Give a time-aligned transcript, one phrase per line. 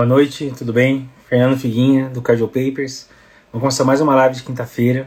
[0.00, 1.10] Boa noite, tudo bem?
[1.28, 3.06] Fernando Figuinha, do Cardio Papers.
[3.52, 5.06] Vamos começar mais uma live de quinta-feira.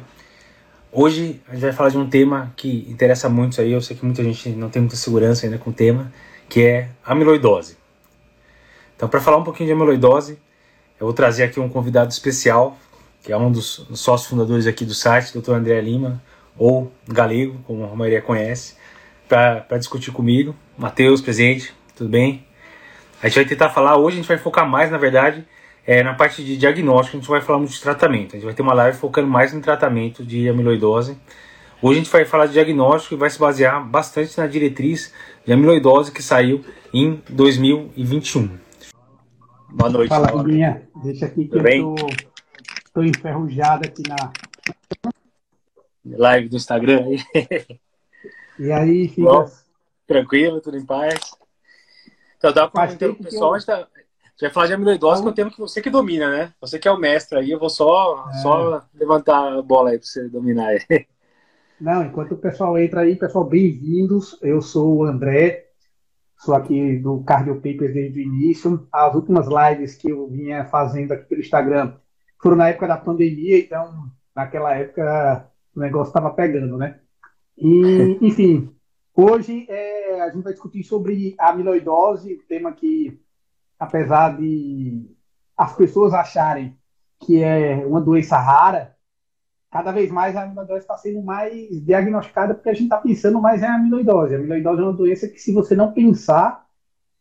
[0.92, 4.06] Hoje a gente vai falar de um tema que interessa muito aí, eu sei que
[4.06, 6.14] muita gente não tem muita segurança ainda com o tema,
[6.48, 7.76] que é amiloidose.
[8.96, 10.34] Então, para falar um pouquinho de amiloidose,
[11.00, 12.78] eu vou trazer aqui um convidado especial,
[13.24, 15.54] que é um dos sócios fundadores aqui do site, Dr.
[15.54, 16.22] André Lima,
[16.56, 18.76] ou Galego, como a maioria conhece,
[19.28, 20.56] para discutir comigo.
[20.78, 22.46] Matheus, presente, tudo bem?
[23.24, 25.48] A gente vai tentar falar, hoje a gente vai focar mais, na verdade,
[25.88, 28.32] é, na parte de diagnóstico, a gente vai falar muito de tratamento.
[28.32, 31.18] A gente vai ter uma live focando mais no tratamento de amiloidose.
[31.82, 35.14] Hoje a gente vai falar de diagnóstico e vai se basear bastante na diretriz
[35.46, 38.58] de amiloidose que saiu em 2021.
[39.70, 40.10] Boa noite.
[40.10, 40.82] Fala, Guinha.
[41.02, 41.96] Deixa aqui que Tudo eu
[42.94, 44.34] tô enferrujado aqui na
[46.06, 47.06] live do Instagram.
[48.60, 49.22] e aí, fica...
[49.22, 49.50] Bom,
[50.06, 51.42] tranquilo, tudo em paz.
[52.44, 55.32] Então, dá para o pessoal, a gente, tá, gente vai falar de amiloidose, que é
[55.32, 56.54] um tema que você que domina, né?
[56.60, 58.34] Você que é o mestre aí, eu vou só, é.
[58.40, 60.80] só levantar a bola aí para você dominar aí.
[61.80, 64.38] Não, enquanto o pessoal entra aí, pessoal, bem-vindos.
[64.42, 65.68] Eu sou o André,
[66.38, 68.90] sou aqui do Cardio Papers desde o início.
[68.92, 71.94] As últimas lives que eu vinha fazendo aqui pelo Instagram
[72.42, 77.00] foram na época da pandemia, então naquela época o negócio estava pegando, né?
[77.58, 78.70] E, enfim,
[79.16, 83.20] Hoje é, a gente vai discutir sobre a amiloidose, tema que,
[83.80, 85.10] apesar de
[85.56, 86.78] as pessoas acharem
[87.20, 88.96] que é uma doença rara,
[89.72, 93.62] cada vez mais a amiloidose está sendo mais diagnosticada porque a gente está pensando mais
[93.62, 94.36] em amiloidose.
[94.36, 96.66] A amiloidose é uma doença que, se você não pensar,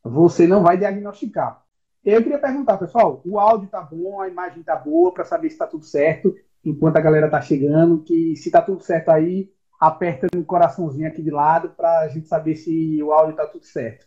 [0.02, 1.62] você não vai diagnosticar.
[2.04, 5.54] Eu queria perguntar, pessoal, o áudio está bom, a imagem está boa, para saber se
[5.54, 9.51] está tudo certo, enquanto a galera está chegando, que se está tudo certo aí,
[9.82, 13.64] aperta no coraçãozinho aqui de lado para a gente saber se o áudio está tudo
[13.64, 14.06] certo.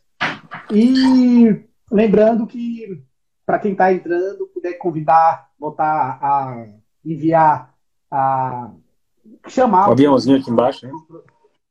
[0.71, 3.03] E lembrando que
[3.45, 6.65] para quem está entrando, puder convidar, botar a
[7.03, 7.75] enviar
[8.09, 8.71] a
[9.49, 10.93] chamar o aviãozinho aqui embaixo, né?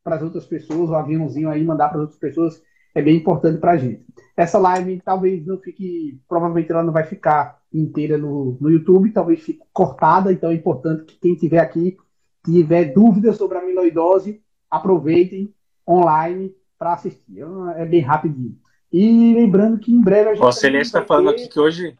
[0.04, 2.62] para as outras pessoas, o aviãozinho aí mandar para as outras pessoas
[2.94, 4.04] é bem importante para a gente.
[4.36, 9.40] Essa live talvez não fique, provavelmente ela não vai ficar inteira no, no YouTube, talvez
[9.40, 11.96] fique cortada, então é importante que quem estiver aqui
[12.44, 15.52] tiver dúvidas sobre a amiloidose, aproveitem
[15.88, 17.42] online para assistir.
[17.76, 18.58] É bem rapidinho.
[18.92, 20.44] E lembrando que em breve a gente.
[20.44, 21.42] O Celeste está falando ter...
[21.42, 21.96] aqui que hoje.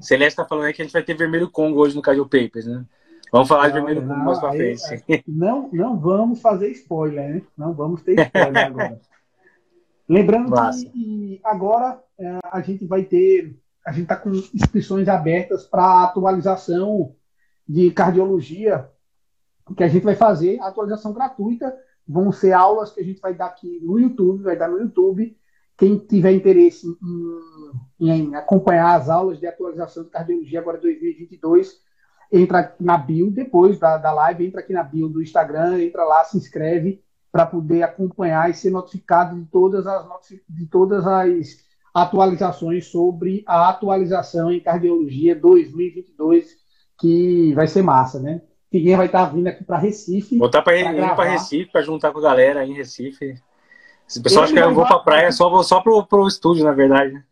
[0.00, 2.84] Celeste está falando que a gente vai ter Vermelho Congo hoje no Cardio Papers, né?
[3.30, 5.24] Vamos falar não, de Vermelho Congo mais para frente.
[5.26, 7.42] Não, não vamos fazer spoiler, né?
[7.56, 9.00] Não vamos ter spoiler agora.
[10.08, 10.84] Lembrando Massa.
[10.86, 13.56] que agora é, a gente vai ter.
[13.86, 17.14] A gente está com inscrições abertas para atualização
[17.68, 18.88] de cardiologia
[19.76, 21.74] que a gente vai fazer atualização gratuita.
[22.06, 25.36] Vão ser aulas que a gente vai dar aqui no YouTube, vai dar no YouTube.
[25.76, 26.86] Quem tiver interesse
[27.98, 31.80] em, em acompanhar as aulas de atualização de cardiologia agora 2022,
[32.30, 36.24] entra na bio depois da, da live, entra aqui na bio do Instagram, entra lá,
[36.24, 37.02] se inscreve
[37.32, 40.06] para poder acompanhar e ser notificado de todas as
[40.48, 46.63] de todas as atualizações sobre a atualização em cardiologia 2022
[46.98, 48.40] que vai ser massa, né?
[48.70, 50.36] Figuinha vai estar vindo aqui para Recife.
[50.36, 53.36] Voltar para para Recife, para juntar com a galera aí em Recife.
[54.06, 56.64] Se o pessoal acha que eu vou para praia, só vou só pro, pro estúdio,
[56.64, 57.22] na verdade.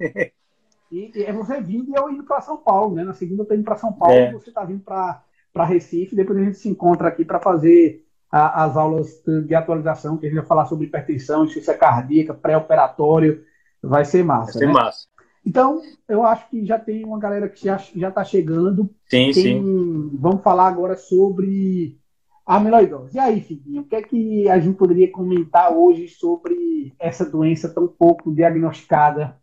[0.90, 3.02] E, e é você vindo e eu indo para São Paulo, né?
[3.02, 4.30] Na segunda eu tô indo para São Paulo, é.
[4.30, 8.76] você está vindo para Recife, depois a gente se encontra aqui para fazer a, as
[8.76, 13.42] aulas de atualização, que a gente vai falar sobre hipertensão, insuficiência cardíaca, pré-operatório.
[13.82, 14.52] Vai ser massa.
[14.52, 14.72] Vai ser né?
[14.72, 15.08] massa.
[15.44, 18.84] Então, eu acho que já tem uma galera que já está chegando.
[19.08, 20.10] Sim, tem, sim.
[20.14, 21.98] Vamos falar agora sobre
[22.46, 23.16] a amiloidose.
[23.16, 27.68] E aí, Figuinho, o que é que a gente poderia comentar hoje sobre essa doença
[27.68, 29.36] tão pouco diagnosticada?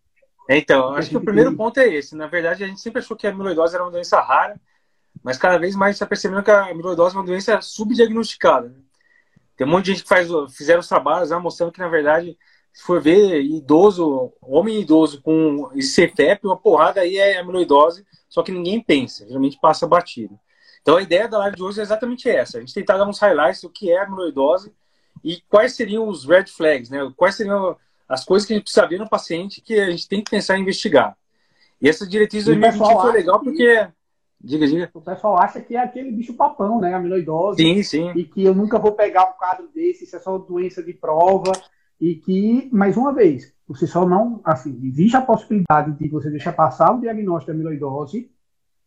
[0.49, 1.57] Então, acho que, o primeiro tem...
[1.57, 2.15] ponto é esse.
[2.15, 4.59] Na verdade, a gente sempre achou que a amiloidose era uma doença rara,
[5.21, 8.73] mas cada vez mais está percebendo que a amiloidose é uma doença subdiagnosticada.
[9.55, 12.37] Tem um monte de gente que faz, fizeram os trabalhos lá mostrando que, na verdade,
[12.79, 18.53] se for ver idoso, homem idoso com CFEP, uma porrada aí é amiloidose, só que
[18.53, 20.39] ninguém pensa, geralmente passa batido.
[20.81, 23.19] Então a ideia da live de hoje é exatamente essa: a gente tentar dar uns
[23.19, 24.73] highlights do que é amiloidose
[25.21, 26.99] e quais seriam os red flags, né?
[27.17, 27.75] Quais seriam
[28.07, 30.57] as coisas que a gente precisa ver no paciente que a gente tem que pensar
[30.57, 31.17] em investigar.
[31.81, 33.89] E essa diretriz de 2020 foi legal porque.
[34.39, 34.89] Diga, diga.
[34.93, 36.93] O pessoal acha que é aquele bicho papão, né?
[36.93, 37.61] Amiloidose.
[37.61, 38.11] Sim, sim.
[38.15, 41.51] E que eu nunca vou pegar um quadro desse, isso é só doença de prova
[41.99, 46.53] e que, mais uma vez, você só não, assim, existe a possibilidade de você deixar
[46.53, 48.31] passar o diagnóstico de amiloidose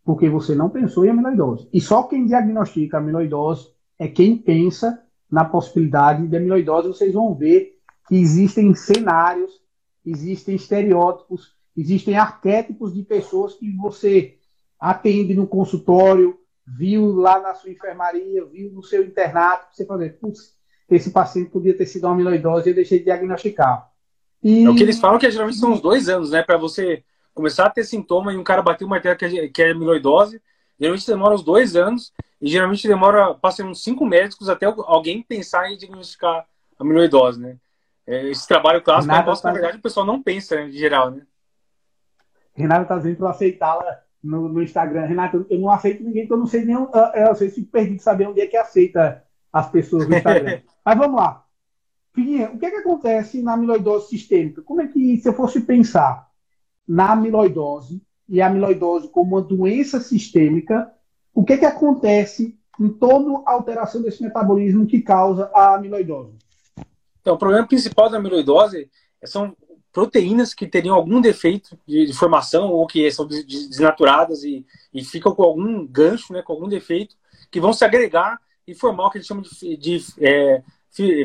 [0.04, 1.68] porque você não pensou em amiloidose.
[1.72, 3.68] E só quem diagnostica amiloidose
[3.98, 5.00] é quem pensa
[5.30, 6.88] na possibilidade de amiloidose.
[6.88, 7.78] Vocês vão ver
[8.08, 9.62] que existem cenários,
[10.04, 14.36] existem estereótipos Existem arquétipos de pessoas que você
[14.78, 20.54] atende no consultório, viu lá na sua enfermaria, viu no seu internato, você fala, putz,
[20.90, 23.90] esse paciente podia ter sido uma amiloidose e eu deixei de diagnosticar.
[24.42, 24.64] E...
[24.64, 26.42] É o que eles falam que geralmente são uns dois anos, né?
[26.42, 29.62] Para você começar a ter sintoma e um cara bater o martelo que é, que
[29.62, 30.40] é amiloidose,
[30.78, 35.70] geralmente demora uns dois anos e geralmente demora, passa uns cinco médicos até alguém pensar
[35.70, 36.46] em diagnosticar
[36.78, 37.56] amiloidose, né?
[38.06, 39.48] É, esse trabalho clássico, Renato, tá...
[39.48, 41.22] na verdade, o pessoal não pensa, né, em geral, né?
[42.54, 45.06] Renato tá dizendo para aceitá-la no, no, Instagram.
[45.06, 46.74] Renato, eu não aceito ninguém que eu não sei nem.
[46.74, 50.62] Eu, eu sei se perdi de saber onde é que aceita as pessoas no Instagram.
[50.84, 51.44] Mas vamos lá.
[52.14, 54.62] Figuinha, o que, é que acontece na amiloidose sistêmica?
[54.62, 56.28] Como é que, se eu fosse pensar
[56.86, 60.92] na amiloidose e a amiloidose como uma doença sistêmica,
[61.34, 66.36] o que, é que acontece em toda a alteração desse metabolismo que causa a amiloidose?
[67.20, 68.90] Então, o problema principal da amiloidose
[69.24, 69.56] são
[69.92, 75.34] proteínas que teriam algum defeito de, de formação ou que são desnaturadas e, e, ficam
[75.34, 77.14] com algum gancho, né, com algum defeito,
[77.50, 78.40] que vão se agregar
[78.74, 80.62] formar o que eles chamam de, de é,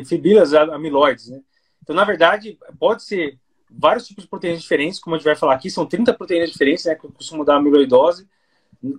[0.04, 1.28] fibrilas amiloides.
[1.28, 1.40] Né?
[1.82, 3.38] Então, na verdade, pode ser
[3.70, 6.84] vários tipos de proteínas diferentes, como a gente vai falar aqui, são 30 proteínas diferentes,
[6.84, 8.26] né, que eu costumo dar amiloidose,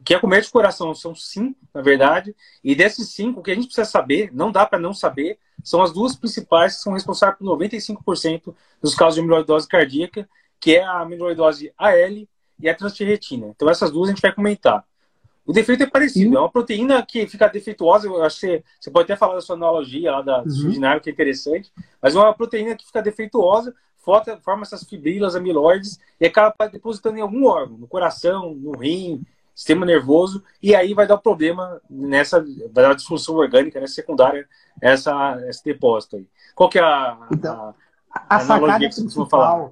[0.03, 3.55] que é comer de coração, são cinco, na verdade, e desses cinco, o que a
[3.55, 7.37] gente precisa saber, não dá para não saber, são as duas principais que são responsáveis
[7.37, 10.27] por 95% dos casos de amiloidose cardíaca,
[10.59, 12.27] que é a amiloidose AL
[12.59, 13.47] e a transferretina.
[13.47, 14.83] Então essas duas a gente vai comentar.
[15.49, 18.91] O defeito é parecido, é uma proteína que fica defeituosa, eu acho que você, você
[18.91, 20.99] pode até falar da sua analogia lá da uhum.
[21.01, 26.27] que é interessante, mas é uma proteína que fica defeituosa, forma essas fibrilas amiloides e
[26.27, 29.23] acaba depositando em algum órgão, no coração, no rim,
[29.55, 34.47] sistema nervoso, e aí vai dar problema nessa, vai dar disfunção orgânica, né, secundária,
[34.79, 36.27] essa, esse depósito aí.
[36.53, 37.73] Qual que é a, então,
[38.11, 39.71] a, a sacada você falar?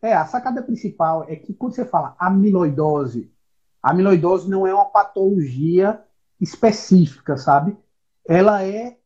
[0.00, 3.30] É, a sacada principal é que quando você fala amiloidose,
[3.82, 6.02] a amiloidose não é uma patologia
[6.40, 7.76] específica, sabe?
[8.26, 8.96] Ela é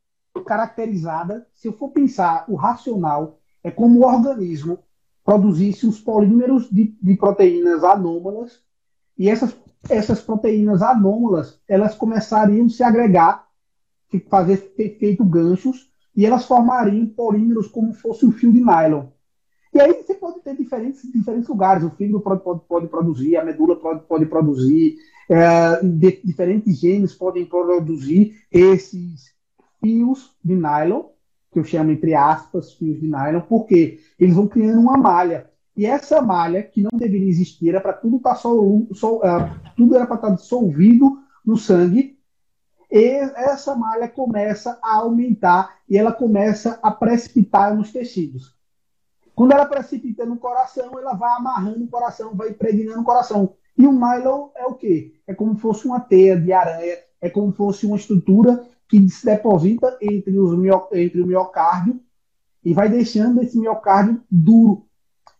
[0.45, 4.79] caracterizada, se eu for pensar o racional, é como o organismo
[5.23, 8.61] produzisse os polímeros de, de proteínas anômalas
[9.17, 9.55] e essas
[9.89, 13.47] essas proteínas anômalas elas começariam a se agregar,
[14.29, 19.07] fazer feito ganchos, e elas formariam polímeros como fosse um fio de nylon.
[19.73, 21.83] E aí você pode ter diferentes, diferentes lugares.
[21.83, 24.97] O fígado pode, pode, pode produzir, a medula pode, pode produzir,
[25.29, 29.33] é, de, diferentes genes podem produzir esses
[29.81, 31.05] fios de nylon,
[31.51, 35.49] que eu chamo entre aspas fios de nylon, porque eles vão criando uma malha.
[35.75, 39.49] E essa malha, que não deveria existir, era para tudo estar tá sol, sol, uh,
[39.75, 42.19] tudo era para estar tá dissolvido no sangue,
[42.91, 48.55] e essa malha começa a aumentar e ela começa a precipitar nos tecidos.
[49.35, 53.55] Quando ela precipita no coração, ela vai amarrando o coração, vai impregnando o coração.
[53.77, 55.13] E o milo é o quê?
[55.25, 59.09] É como se fosse uma teia de aranha, é como se fosse uma estrutura que
[59.09, 60.51] se deposita entre, os,
[60.91, 61.99] entre o miocárdio
[62.63, 64.85] e vai deixando esse miocárdio duro,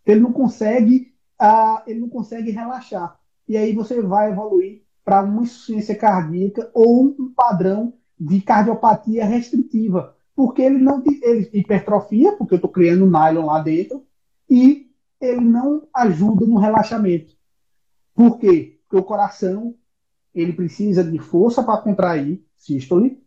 [0.05, 3.17] ele não consegue, uh, ele não consegue relaxar.
[3.47, 10.15] E aí você vai evoluir para uma insuficiência cardíaca ou um padrão de cardiopatia restritiva,
[10.35, 14.05] porque ele não ele hipertrofia, porque eu estou criando nylon lá dentro,
[14.49, 14.89] e
[15.21, 17.33] ele não ajuda no relaxamento.
[18.13, 18.79] Por quê?
[18.83, 19.75] Porque o coração
[20.33, 23.21] ele precisa de força para contrair sístole,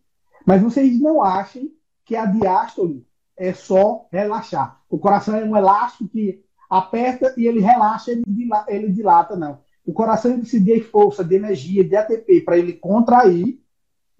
[0.45, 1.71] mas vocês não achem
[2.05, 3.05] que a diástole
[3.35, 4.81] é só relaxar.
[4.89, 9.59] O coração é um elástico que aperta e ele relaxa, ele dilata, ele dilata não.
[9.85, 13.61] O coração precisa de força, de energia, de ATP para ele contrair,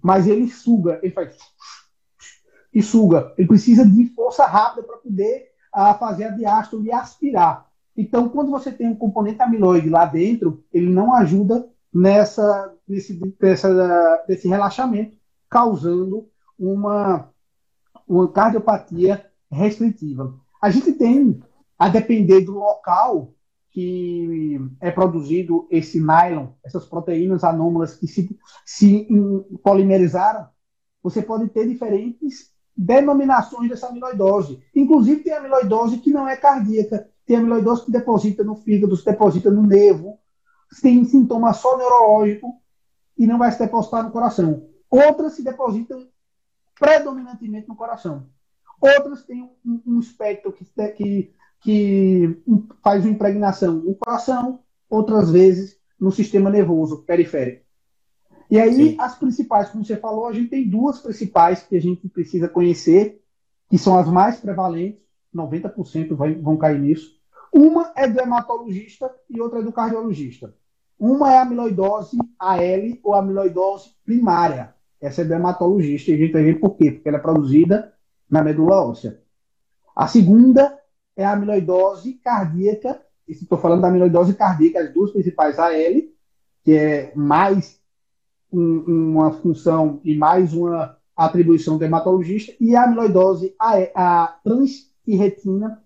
[0.02, 1.36] mas ele suga, ele faz
[2.78, 3.34] e suga.
[3.36, 7.66] Ele precisa de força rápida para poder uh, fazer a diástole e aspirar.
[7.98, 14.26] Então, quando você tem um componente amiloide lá dentro, ele não ajuda nessa nesse, nessa,
[14.30, 15.18] nesse relaxamento,
[15.50, 17.32] causando uma,
[18.08, 20.36] uma cardiopatia restritiva.
[20.62, 21.42] A gente tem
[21.80, 23.34] a depender do local
[23.72, 29.08] que é produzido esse nylon, essas proteínas anômalas que se, se
[29.64, 30.48] polimerizaram,
[31.02, 34.62] você pode ter diferentes denominações dessa amiloidose.
[34.76, 39.50] Inclusive, tem amiloidose que não é cardíaca, tem amiloidose que deposita no fígado, se deposita
[39.50, 40.20] no nervo,
[40.82, 42.54] tem sintoma só neurológico
[43.18, 44.68] e não vai se depositar no coração.
[44.90, 46.08] Outras se depositam
[46.80, 48.28] predominantemente no coração.
[48.80, 50.64] Outras têm um, um espectro que,
[50.96, 52.42] que que
[52.84, 57.66] faz uma impregnação no coração, outras vezes no sistema nervoso periférico.
[58.50, 58.96] E aí, Sim.
[59.00, 63.22] as principais, como você falou, a gente tem duas principais que a gente precisa conhecer,
[63.70, 65.02] que são as mais prevalentes,
[65.36, 67.18] 90% vai, vão cair nisso.
[67.54, 70.54] Uma é do hematologista e outra é do cardiologista.
[71.00, 74.74] Uma é a amiloidose AL ou amiloidose primária.
[75.00, 77.94] Essa é do hematologista e a gente vai ver por quê, porque ela é produzida
[78.30, 79.22] na medula óssea.
[79.96, 80.78] A segunda
[81.16, 85.72] é a amiloidose cardíaca, estou falando da amiloidose cardíaca, as duas principais AL,
[86.64, 87.80] que é mais
[88.52, 95.82] um, uma função e mais uma atribuição do hematologista, e a amiloidose a, a transtirretina,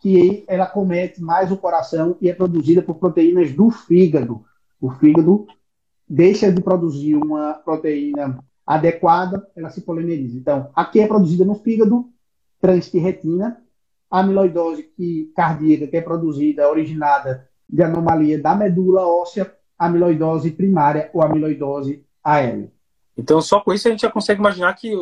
[0.00, 4.42] que ela comete mais o coração e é produzida por proteínas do fígado.
[4.80, 5.46] O fígado
[6.08, 10.38] deixa de produzir uma proteína adequada, ela se polimeriza.
[10.38, 12.08] Então, aqui é produzida no fígado,
[12.60, 13.62] transtirretina,
[14.10, 21.10] a amiloidose que, cardíaca, que é produzida, originada de anomalia da medula óssea, amiloidose primária
[21.14, 22.70] ou amiloidose AL.
[23.16, 24.92] Então, só com isso a gente já consegue imaginar que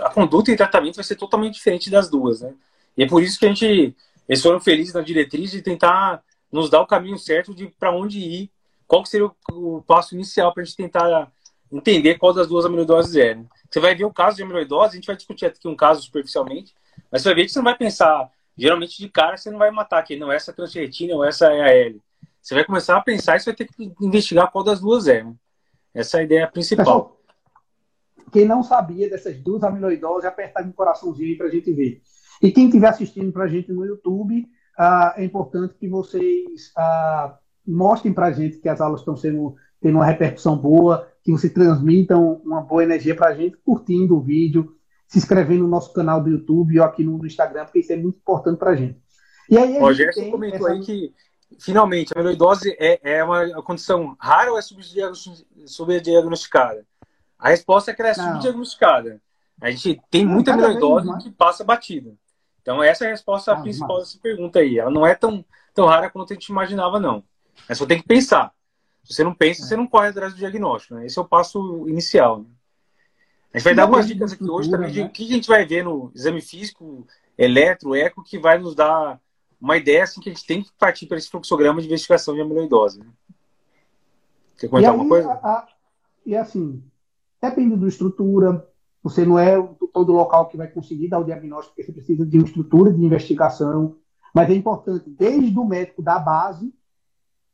[0.00, 2.52] a conduta e tratamento vai ser totalmente diferente das duas, né?
[2.96, 3.94] E é por isso que a gente,
[4.28, 8.18] eles foram felizes na diretriz de tentar nos dar o caminho certo de para onde
[8.18, 8.50] ir,
[8.86, 9.34] qual seria o,
[9.76, 11.30] o passo inicial para a gente tentar
[11.70, 13.34] entender qual das duas amiloidoses é.
[13.34, 13.44] Né?
[13.70, 16.74] Você vai ver o caso de amiloidose, a gente vai discutir aqui um caso superficialmente,
[17.10, 19.70] mas você vai ver que você não vai pensar, geralmente de cara você não vai
[19.70, 22.00] matar aqui, não, essa é transretina ou essa é a L.
[22.46, 25.24] Você vai começar a pensar e você vai ter que investigar qual das duas é.
[25.24, 25.34] Né?
[25.92, 26.84] Essa é a ideia principal.
[26.84, 27.20] Pessoal,
[28.30, 32.00] quem não sabia dessas duas amiloidoses, apertar um coraçãozinho para a gente ver.
[32.40, 34.46] E quem estiver assistindo para a gente no YouTube,
[34.78, 37.36] ah, é importante que vocês ah,
[37.66, 41.52] mostrem para a gente que as aulas estão sendo tendo uma repercussão boa, que vocês
[41.52, 44.72] transmitam uma boa energia para a gente, curtindo o vídeo,
[45.08, 48.18] se inscrevendo no nosso canal do YouTube ou aqui no Instagram, porque isso é muito
[48.18, 49.04] importante para a gente.
[49.50, 50.72] E aí, o Gerson comentou essa...
[50.72, 51.14] aí que,
[51.58, 54.62] finalmente, a amiloidose é, é uma condição rara ou é
[55.66, 56.84] subdiagnosticada?
[57.38, 59.20] A resposta é que ela é subdiagnosticada.
[59.60, 62.14] A gente tem não, muita amiloidose que passa batida.
[62.60, 64.08] Então, essa é a resposta ah, principal mas...
[64.08, 64.78] dessa pergunta aí.
[64.78, 67.22] Ela não é tão, tão rara quanto a gente imaginava, não.
[67.68, 68.52] Mas só tem que pensar.
[69.04, 70.94] Se você não pensa, você não corre atrás do diagnóstico.
[70.94, 71.06] Né?
[71.06, 72.40] Esse é o passo inicial.
[72.40, 72.46] Né?
[73.54, 75.64] A gente vai dar algumas dicas aqui hoje também de o que a gente vai
[75.64, 77.06] ver no exame físico,
[77.38, 79.20] eletro, eco, que vai nos dar
[79.60, 82.40] uma ideia assim, que a gente tem que partir para esse fluxograma de investigação de
[82.40, 83.00] amiloidose.
[83.00, 83.06] Né?
[84.58, 85.30] Quer comentar alguma coisa?
[85.32, 85.68] A, a,
[86.24, 86.82] e assim,
[87.40, 88.66] depende da estrutura,
[89.02, 89.56] você não é
[89.92, 93.04] todo local que vai conseguir dar o diagnóstico, porque você precisa de uma estrutura de
[93.04, 93.96] investigação,
[94.34, 96.72] mas é importante, desde o médico da base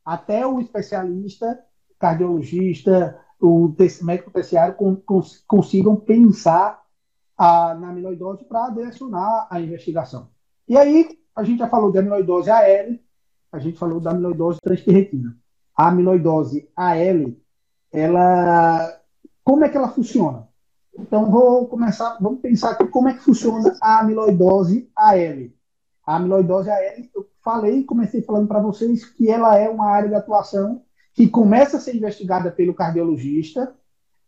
[0.04, 1.62] até o especialista,
[1.98, 4.76] cardiologista, o médico terciário
[5.46, 6.82] consigam pensar
[7.36, 10.30] a, na amiloidose para direcionar a investigação.
[10.68, 12.96] E aí, a gente já falou de amiloidose AL,
[13.50, 15.36] a gente falou da amiloidose transtirretina.
[15.76, 17.32] A amiloidose AL,
[17.90, 19.00] ela,
[19.44, 20.48] como é que ela funciona?
[20.98, 25.48] Então, vou começar, vamos pensar aqui como é que funciona a amiloidose AL.
[26.06, 26.78] A amiloidose AL,
[27.14, 30.82] eu falei, comecei falando para vocês que ela é uma área de atuação
[31.14, 33.74] que começa a ser investigada pelo cardiologista.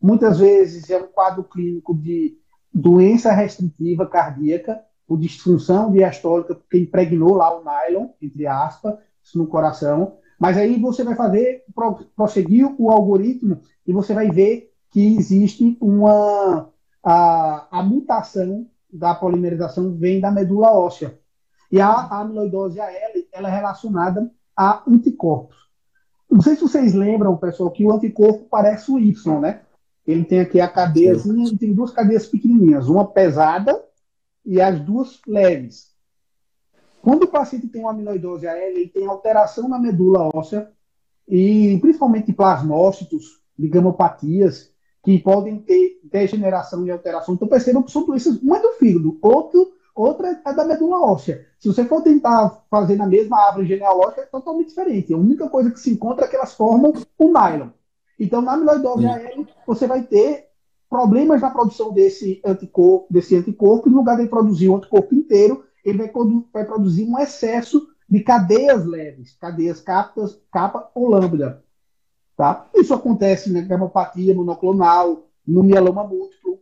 [0.00, 2.38] Muitas vezes é um quadro clínico de
[2.72, 8.94] doença restritiva cardíaca, ou disfunção diastólica, porque impregnou lá o nylon, entre aspas,
[9.34, 10.16] no coração.
[10.38, 11.64] Mas aí você vai fazer,
[12.16, 16.70] prosseguir o algoritmo e você vai ver que existe uma.
[17.02, 21.18] A, a mutação da polimerização vem da medula óssea.
[21.70, 22.90] E a amiloidose AL
[23.32, 25.56] ela é relacionada a anticorpos.
[26.30, 29.62] Não sei se vocês lembram, pessoal, que o anticorpo parece o Y, né?
[30.06, 33.82] Ele tem aqui a cadeiazinha, ele tem duas cadeias pequenininhas, uma pesada
[34.44, 35.94] e as duas leves.
[37.02, 40.70] Quando o paciente tem uma amiloidose AL, ele tem alteração na medula óssea
[41.28, 44.72] e principalmente plasmócitos, ligamopatias,
[45.02, 47.34] que podem ter degeneração e alteração.
[47.34, 51.46] Então percebam que são doenças, uma é do fígado, outro outra é da medula óssea.
[51.58, 55.14] Se você for tentar fazer na mesma árvore genealógica, é totalmente diferente.
[55.14, 57.68] A única coisa que se encontra é que elas formam o nylon.
[58.18, 60.48] Então, na amiloidose AL, você vai ter
[60.94, 65.98] problemas na produção desse anticorpo, desse anticorpo, no lugar de produzir o anticorpo inteiro, ele
[65.98, 66.12] vai,
[66.52, 71.64] vai produzir um excesso de cadeias leves, cadeias capas, capa ou lambda.
[72.36, 72.68] Tá?
[72.72, 76.60] Isso acontece na gamopatia monoclonal, no mieloma múltiplo.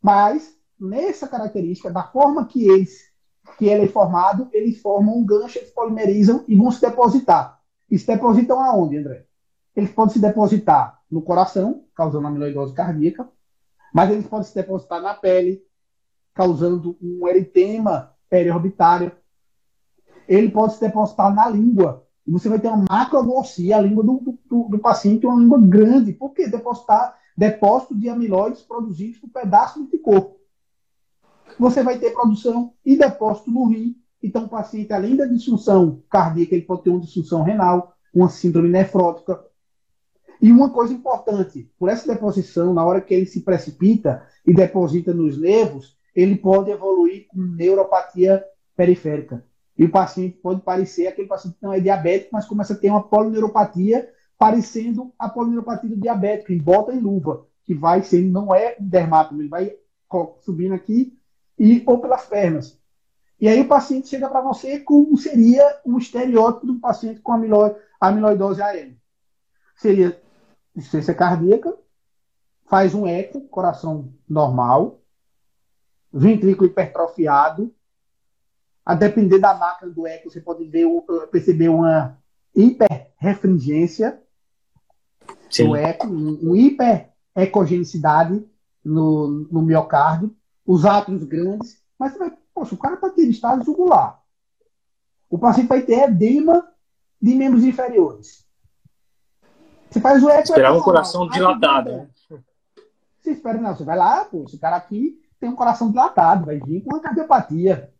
[0.00, 3.10] Mas nessa característica, da forma que eles
[3.58, 7.58] que ele é formado, eles formam um gancho, eles polimerizam e vão se depositar.
[7.90, 9.24] E se depositam aonde, André?
[9.74, 13.28] Eles podem se depositar no coração, causando amiloidose cardíaca,
[13.92, 15.62] mas eles podem se depositar na pele,
[16.34, 19.12] causando um eritema periorbitário.
[20.28, 22.06] Ele pode se depositar na língua.
[22.26, 26.12] E você vai ter uma macroglossia, a língua do, do, do paciente, uma língua grande.
[26.12, 30.40] Por que depositar depósito de amiloides produzidos por pedaços de corpo?
[31.60, 36.54] você vai ter produção e depósito no rim Então, o paciente, além da disfunção cardíaca,
[36.54, 39.42] ele pode ter uma disfunção renal, uma síndrome nefrótica.
[40.40, 45.12] E uma coisa importante, por essa deposição, na hora que ele se precipita e deposita
[45.12, 48.44] nos nervos, ele pode evoluir com neuropatia
[48.74, 49.44] periférica.
[49.76, 52.90] E o paciente pode parecer aquele paciente que não é diabético, mas começa a ter
[52.90, 58.54] uma polineuropatia parecendo a polineuropatia do diabético, em bota e luva, que vai ser, não
[58.54, 59.74] é um ele vai
[60.40, 61.16] subindo aqui
[61.58, 62.78] e ou pelas pernas.
[63.38, 67.32] E aí o paciente chega para você como seria um estereótipo do paciente com
[68.00, 68.98] amiloidose AM.
[69.76, 70.20] Seria
[70.80, 71.76] insuficiência cardíaca,
[72.66, 75.00] faz um eco, coração normal,
[76.12, 77.74] ventrículo hipertrofiado.
[78.84, 80.86] A depender da máquina do eco, você pode ver,
[81.30, 82.18] perceber uma
[82.54, 84.20] hiperrefringência
[85.58, 88.44] do eco, um hiperecogenicidade
[88.84, 90.34] no, no miocárdio,
[90.66, 94.20] os átomos grandes, mas você vai, poxa, o cara está tendo estado jugular.
[95.28, 96.66] O paciente vai ter edema
[97.20, 98.44] de membros inferiores.
[99.90, 100.42] Você faz o eco.
[100.42, 101.90] Esperar um coração dilatado.
[101.90, 102.08] Né?
[103.20, 106.58] Você espera, não, você vai lá, pô, esse cara aqui tem um coração dilatado, vai
[106.58, 107.90] vir com uma cardiopatia.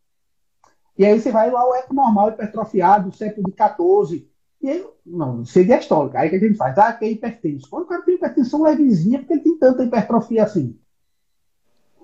[0.96, 4.30] E aí você vai lá, o eco normal, hipertrofiado, de 14.
[4.62, 6.16] E aí, não, ser diastólico.
[6.16, 6.76] Aí o que a gente faz?
[6.76, 7.68] Ah, que é hipertenso.
[7.68, 10.78] Quando o cara tem hipertensão levezinha, porque ele tem tanta hipertrofia assim.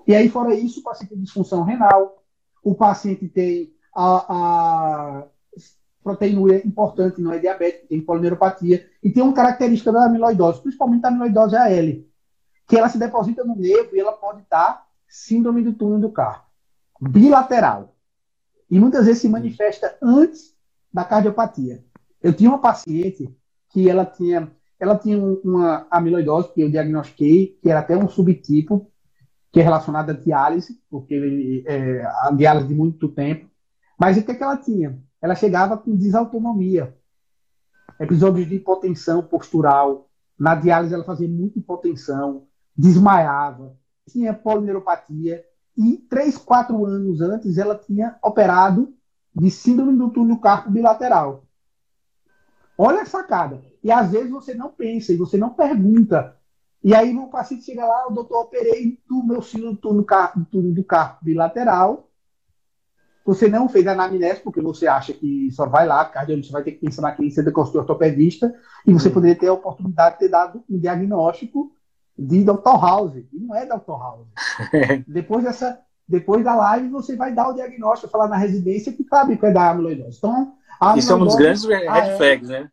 [0.07, 2.23] E aí, fora isso, o paciente tem disfunção renal,
[2.63, 4.25] o paciente tem a,
[5.21, 5.27] a
[6.03, 11.07] proteína importante, não é diabético, tem polineuropatia, e tem uma característica da amiloidose, principalmente a
[11.07, 12.03] amiloidose AL,
[12.67, 16.45] que ela se deposita no nervo e ela pode estar síndrome do túnel do carpo,
[16.99, 17.95] bilateral.
[18.69, 20.53] E muitas vezes se manifesta antes
[20.93, 21.85] da cardiopatia.
[22.21, 23.33] Eu tinha uma paciente
[23.69, 28.91] que ela tinha, ela tinha uma amiloidose que eu diagnostiquei, que era até um subtipo,
[29.53, 33.49] que é relacionado à diálise, porque é, a diálise de muito tempo.
[33.97, 35.01] Mas o que, é que ela tinha?
[35.21, 36.93] Ela chegava com desautonomia,
[37.99, 40.09] episódios de hipotensão postural.
[40.37, 43.75] Na diálise ela fazia muita hipotensão, desmaiava,
[44.07, 45.43] tinha polineuropatia
[45.75, 48.93] e três, quatro anos antes ela tinha operado
[49.35, 51.43] de síndrome do túnel carpo bilateral.
[52.77, 53.61] Olha a sacada.
[53.83, 56.35] E às vezes você não pensa e você não pergunta.
[56.83, 60.39] E aí o paciente chega lá, o doutor operei do meu síndrome do túnel, carpo,
[60.39, 62.06] do túnel do carpo bilateral.
[63.27, 66.79] Você não fez anamnese porque você acha que só vai lá, cardiologista vai ter que
[66.79, 70.79] pensar naquele centro de ortopedista, e você poderia ter a oportunidade de ter dado um
[70.79, 71.69] diagnóstico
[72.17, 72.79] de Dr.
[72.81, 73.89] House, e não é Dr.
[73.89, 74.27] House.
[75.05, 79.35] depois dessa, depois da live você vai dar o diagnóstico, falar na residência que sabe
[79.35, 80.17] que é da amiloidose.
[80.17, 80.53] Então,
[80.95, 82.15] Isso é um dos grandes red ah, é.
[82.15, 82.69] flags, né?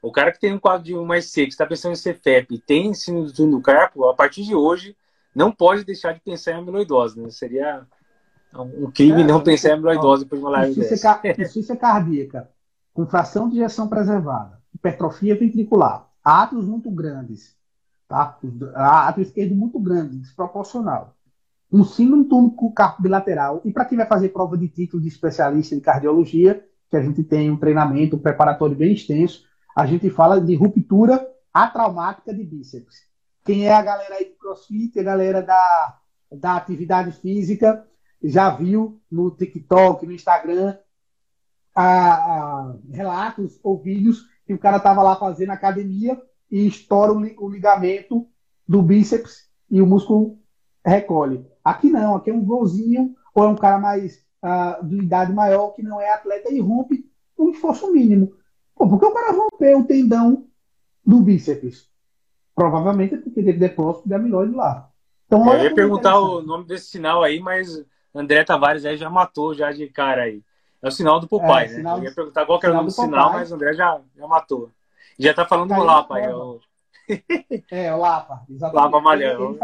[0.00, 2.54] O cara que tem um quadro de 1 mais C, que está pensando em CFEP
[2.54, 4.96] e tem síndrome do carpo, a partir de hoje,
[5.34, 7.28] não pode deixar de pensar em amiloidose, né?
[7.28, 7.86] Seria
[8.54, 11.06] um crime é, não pensar em amiloidose por uma live dessa.
[11.30, 12.50] Insuficiência cardíaca,
[12.92, 17.56] com fração de injeção preservada, hipertrofia ventricular, átomos muito grandes,
[18.12, 18.38] Tá?
[18.74, 21.16] Ato esquerdo muito grande, desproporcional.
[21.72, 23.62] Um síndrome túnico carpo bilateral.
[23.64, 27.24] E para quem vai fazer prova de título de especialista em cardiologia, que a gente
[27.24, 32.96] tem um treinamento um preparatório bem extenso, a gente fala de ruptura atraumática de bíceps.
[33.46, 35.98] Quem é a galera aí do CrossFit, a galera da,
[36.30, 37.82] da atividade física,
[38.22, 40.76] já viu no TikTok, no Instagram,
[41.74, 47.48] a, a, relatos ou vídeos que o cara estava lá fazendo academia e estoura o
[47.48, 48.28] ligamento
[48.68, 50.38] do bíceps e o músculo
[50.84, 51.46] recolhe.
[51.64, 55.70] Aqui não, aqui é um golzinho, ou é um cara mais uh, de idade maior
[55.70, 58.34] que não é atleta e rompe um esforço mínimo.
[58.74, 60.46] Pô, por que o cara rompeu o tendão
[61.04, 61.88] do bíceps?
[62.54, 64.90] Provavelmente é porque teve depósito de amiloide lá.
[65.26, 67.82] Então, eu ia perguntar o nome desse sinal aí, mas
[68.14, 70.42] André Tavares aí já matou já de cara aí.
[70.82, 71.92] É o sinal do Popeye, é, né?
[71.92, 74.00] Eu ia perguntar qual que era o nome do, do sinal, mas o André já,
[74.16, 74.70] já matou.
[75.18, 76.18] Já tá falando do Lapa.
[76.18, 76.60] É o...
[77.70, 78.84] é, o Lapa, exatamente.
[78.84, 79.58] Lapa Malhão.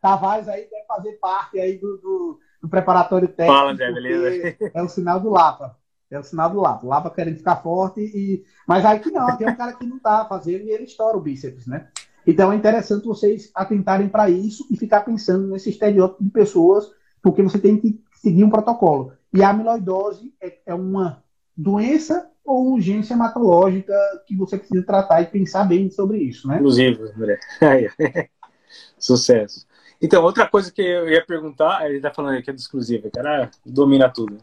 [0.00, 3.56] Tavares aí deve fazer parte aí do, do, do preparatório técnico.
[3.56, 4.56] Fala, André, beleza?
[4.74, 5.76] É o sinal do Lapa.
[6.10, 6.86] É o sinal do Lapa.
[6.86, 8.44] O Lapa querendo ficar forte e.
[8.66, 11.20] Mas aí que não, tem um cara que não tá fazendo e ele estoura o
[11.20, 11.88] bíceps, né?
[12.26, 16.90] Então é interessante vocês atentarem para isso e ficar pensando nesse estereótipo de pessoas,
[17.22, 19.12] porque você tem que seguir um protocolo.
[19.32, 21.22] E a amiloidose é, é uma
[21.56, 23.94] doença ou urgência hematológica
[24.26, 26.56] que você precisa tratar e pensar bem sobre isso, né?
[26.56, 27.38] Inclusive, André.
[28.98, 29.66] Sucesso.
[30.00, 33.50] Então, outra coisa que eu ia perguntar, ele está falando aqui é do exclusivo, cara
[33.66, 34.38] domina tudo.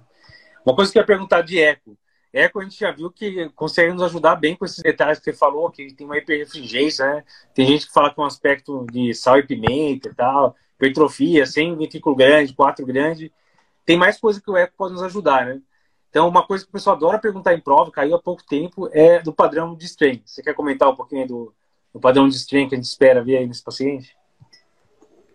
[0.66, 1.98] Uma coisa que eu ia perguntar de eco.
[2.34, 5.34] Eco a gente já viu que consegue nos ajudar bem com esses detalhes que você
[5.34, 7.24] falou, que tem uma hiperrefringência, né?
[7.54, 11.76] Tem gente que fala com um aspecto de sal e pimenta e tal, hipertrofia, sem
[11.76, 13.32] ventrículo grande, quatro grande.
[13.86, 15.62] Tem mais coisa que o eco pode nos ajudar, né?
[16.10, 19.22] Então, uma coisa que o pessoal adora perguntar em prova, caiu há pouco tempo, é
[19.22, 20.22] do padrão de strain.
[20.26, 21.54] Você quer comentar um pouquinho do,
[21.94, 24.16] do padrão de strain que a gente espera ver aí nesse paciente?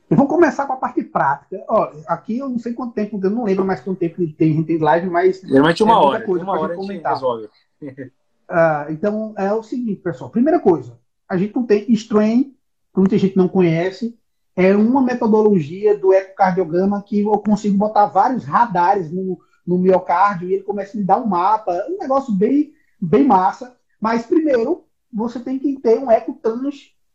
[0.08, 1.62] Eu vou começar com a parte prática.
[1.68, 4.66] Ó, aqui eu não sei quanto tempo, eu não lembro mais quanto tempo tem, gente
[4.66, 5.40] tem live, mas.
[5.40, 6.24] Geralmente uma é hora.
[6.24, 7.12] Coisa uma hora a gente comentar.
[7.12, 7.48] resolve.
[8.52, 10.28] Ah, então, é o seguinte, pessoal.
[10.28, 10.98] Primeira coisa,
[11.28, 12.52] a gente não tem strain,
[12.96, 14.18] muita gente não conhece,
[14.60, 20.54] é uma metodologia do ecocardiograma que eu consigo botar vários radares no, no miocárdio e
[20.54, 23.76] ele começa a me dar um mapa, um negócio bem, bem massa.
[24.00, 26.38] Mas primeiro, você tem que ter um eco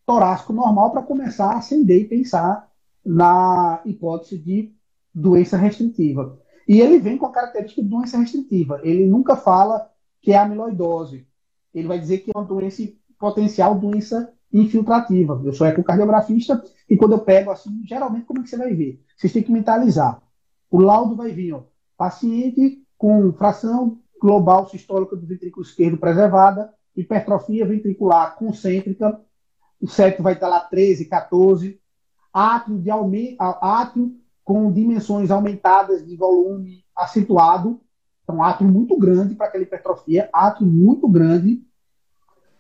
[0.05, 2.67] torácico normal para começar a acender e pensar
[3.05, 4.73] na hipótese de
[5.13, 6.39] doença restritiva.
[6.67, 8.81] E ele vem com a característica de doença restritiva.
[8.83, 11.27] Ele nunca fala que é amiloidose.
[11.73, 12.81] Ele vai dizer que é uma doença
[13.19, 15.41] potencial doença infiltrativa.
[15.43, 19.03] Eu sou ecocardiografista e quando eu pego assim, geralmente como é que você vai ver?
[19.15, 20.21] Vocês têm que mentalizar.
[20.71, 21.63] O laudo vai vir, ó,
[21.97, 29.19] paciente com fração global sistólica do ventrículo esquerdo preservada, hipertrofia ventricular concêntrica,
[29.81, 31.79] o septo vai estar lá 13, 14,
[32.33, 32.89] átrio, de
[33.39, 37.81] átrio com dimensões aumentadas de volume acentuado,
[38.23, 41.61] então átrio muito grande para aquela hipertrofia, átrio muito grande,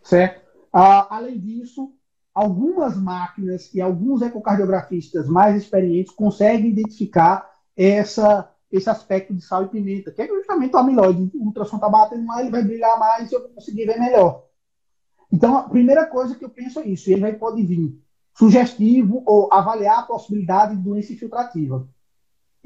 [0.03, 0.44] certo?
[0.77, 1.93] Ah, além disso,
[2.33, 9.69] algumas máquinas e alguns ecocardiografistas mais experientes conseguem identificar essa, esse aspecto de sal e
[9.69, 11.31] pimenta, que é justamente o amiloide.
[11.33, 14.43] O ultrassom está batendo lá, ele vai brilhar mais e eu vou conseguir ver melhor.
[15.31, 17.09] Então, a primeira coisa que eu penso é isso.
[17.09, 17.97] Ele vai, pode vir
[18.37, 21.87] sugestivo ou avaliar a possibilidade de doença infiltrativa.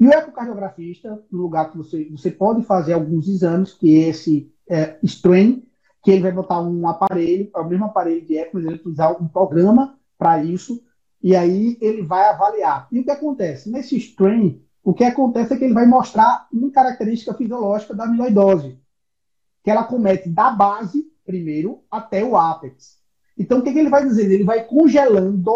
[0.00, 4.52] E o ecocardiografista, no lugar que você, você pode fazer alguns exames, que é esse
[4.68, 5.64] é, strain,
[6.02, 9.22] que ele vai botar um aparelho, é o mesmo aparelho de mas ele vai utilizar
[9.22, 10.82] um programa para isso,
[11.22, 12.88] e aí ele vai avaliar.
[12.90, 13.70] E o que acontece?
[13.70, 18.80] Nesse strain, o que acontece é que ele vai mostrar uma característica fisiológica da amiloidose,
[19.62, 22.98] que ela comete da base, primeiro, até o ápex.
[23.38, 24.30] Então, o que, que ele vai dizer?
[24.30, 25.52] Ele vai congelando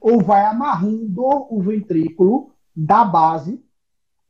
[0.00, 3.62] ou vai amarrando o ventrículo da base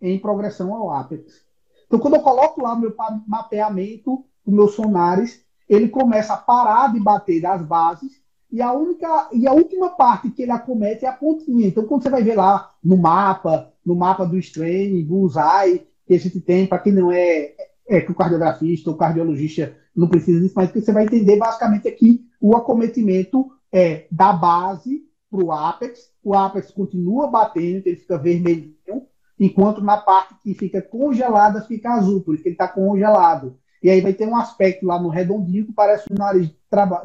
[0.00, 1.44] em progressão ao ápex.
[1.86, 2.94] Então, quando eu coloco lá meu
[3.26, 9.28] mapeamento os meus sonares, ele começa a parar de bater das bases e a única
[9.32, 11.68] e a última parte que ele acomete é a pontinha.
[11.68, 16.18] Então, quando você vai ver lá no mapa, no mapa do strain, bullseye, que a
[16.18, 17.54] gente tem, para quem não é,
[17.88, 21.86] é que o cardiografista ou cardiologista não precisa disso, mas que você vai entender basicamente
[21.86, 28.00] aqui o acometimento é da base para o ápex, o ápex continua batendo, então ele
[28.00, 29.06] fica vermelhinho,
[29.38, 33.56] enquanto na parte que fica congelada fica azul, porque ele está congelado.
[33.82, 36.56] E aí vai ter um aspecto lá no redondinho que parece um nariz de,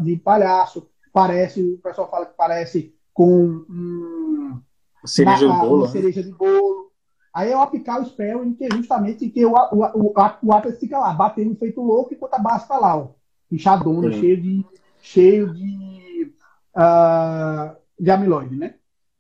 [0.01, 4.59] de palhaço, parece, o pessoal fala que parece com um,
[5.05, 5.91] cereja, na, de bolo, uma né?
[5.91, 6.91] cereja de bolo.
[7.33, 10.99] Aí é o apical spell, em que justamente que o, o, o, o ápice fica
[10.99, 13.09] lá, batendo feito louco, enquanto a base está lá, ó,
[13.51, 14.65] inchadona, cheio de,
[15.01, 16.33] cheio de,
[16.75, 18.75] uh, de amiloide, né?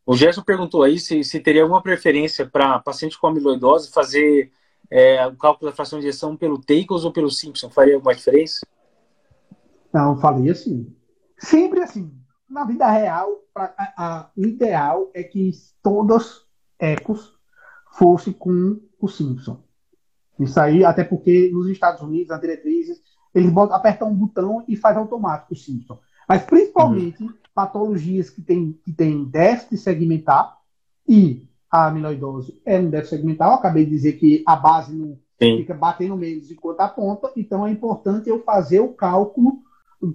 [0.05, 4.51] O Gerson perguntou aí se, se teria alguma preferência para paciente com amiloidose fazer
[4.89, 7.69] é, o cálculo da fração de injeção pelo Takos ou pelo Simpson?
[7.69, 8.65] Faria alguma diferença?
[9.93, 10.93] Não, falei assim.
[11.37, 12.11] Sempre assim.
[12.49, 13.29] Na vida real,
[14.35, 16.45] o ideal é que todos
[16.79, 17.37] ecos
[17.97, 19.63] fossem com o Simpson.
[20.39, 23.01] Isso aí, até porque nos Estados Unidos, as diretrizes,
[23.33, 25.99] eles botam, apertam um botão e faz automático o Simpson.
[26.27, 27.33] Mas principalmente uhum.
[27.53, 30.57] patologias que têm que tem déficit segmentar
[31.07, 33.51] e a amiloidose é um déficit segmental.
[33.51, 35.57] Eu acabei de dizer que a base não Sim.
[35.57, 39.59] fica batendo menos enquanto a ponta, então é importante eu fazer o cálculo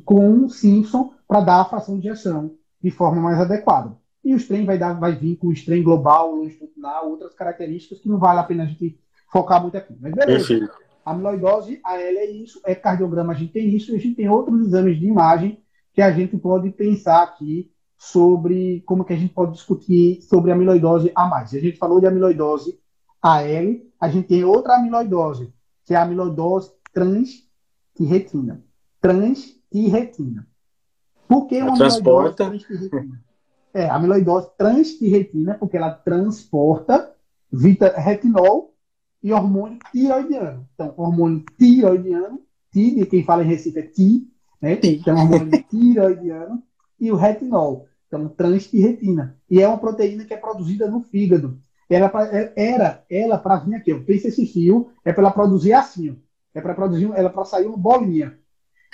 [0.07, 3.94] com o Simpson para dar a fração de injeção de forma mais adequada.
[4.25, 8.09] E o strain vai, dar, vai vir com o strain global, longitudinal, outras características que
[8.09, 8.99] não vale a pena a gente
[9.31, 9.94] focar muito aqui.
[10.01, 10.49] Mas beleza.
[10.49, 10.75] Perfeito.
[11.05, 14.29] Amiloidose, a L é isso, é cardiograma, a gente tem isso, e a gente tem
[14.31, 15.61] outros exames de imagem
[15.92, 21.12] que a gente pode pensar aqui sobre como que a gente pode discutir sobre amiloidose
[21.14, 21.52] a mais.
[21.52, 22.80] A gente falou de amiloidose
[23.20, 25.52] AL, a gente tem outra amiloidose,
[25.84, 28.64] que é a amiloidose transtirretina.
[29.02, 30.48] Transtirretina.
[31.28, 33.22] Por que uma amiloidose transtirretina?
[33.74, 37.14] É, a amiloidose transtirretina, porque ela transporta
[37.52, 38.74] vita, retinol
[39.22, 40.66] e hormônio tiroidiano.
[40.72, 42.40] Então, hormônio tiroidiano,
[42.72, 44.26] T, quem fala em Recife é T,
[44.58, 44.80] né?
[44.82, 46.62] Então, hormônio tiroidiano
[46.98, 47.89] e o retinol.
[48.11, 49.38] Então, transtirretina.
[49.49, 51.61] E é uma proteína que é produzida no fígado.
[51.88, 55.73] Ela, é, era ela para vir aqui, ó, pensa esse fio, é para ela produzir
[55.73, 56.14] assim, ó.
[56.53, 58.37] é para produzir, ela para sair uma bolinha.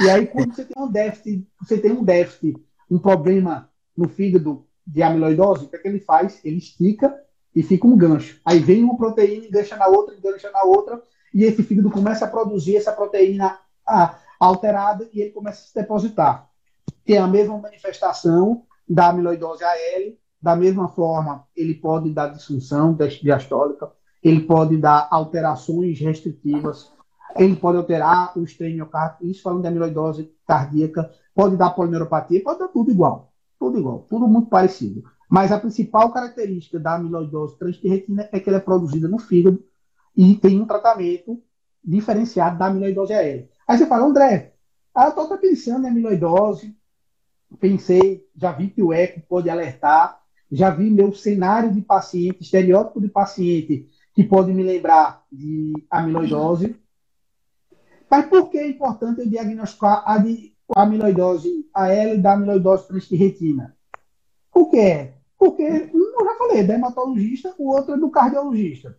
[0.01, 4.67] E aí quando você tem um déficit, você tem um déficit, um problema no fígado
[4.87, 6.41] de amiloidose, o que, é que ele faz?
[6.45, 7.15] Ele estica
[7.55, 8.39] e fica um gancho.
[8.45, 11.03] Aí vem uma proteína, engancha na outra, engancha na outra,
[11.35, 13.59] e esse fígado começa a produzir essa proteína
[14.39, 16.49] alterada e ele começa a se depositar.
[17.05, 23.91] Tem a mesma manifestação da amiloidose AL, da mesma forma, ele pode dar disfunção diastólica,
[24.23, 26.93] ele pode dar alterações restritivas,
[27.37, 32.59] ele pode alterar o estresse miocárdio, isso falando de amiloidose cardíaca, pode dar polineuropatia, pode
[32.59, 35.03] dar tudo igual, tudo igual, tudo muito parecido.
[35.29, 39.63] Mas a principal característica da amiloidose transtirretina é que ela é produzida no fígado
[40.17, 41.43] e tem um tratamento
[41.85, 43.49] diferenciado da amiloidose AL.
[43.69, 44.55] Aí você fala, André,
[44.95, 46.75] ah, eu estou pensando em amiloidose,
[47.61, 53.01] pensei, já vi que o eco pode alertar, já vi meu cenário de paciente, estereótipo
[53.01, 56.77] de paciente, que pode me lembrar de amiloidose.
[58.11, 63.77] Mas por que é importante eu diagnosticar a, de, a amiloidose AL da amiloidose transtirretina?
[64.53, 65.13] Por quê?
[65.39, 68.97] Porque um, eu já falei, é dermatologista, o outro é do cardiologista.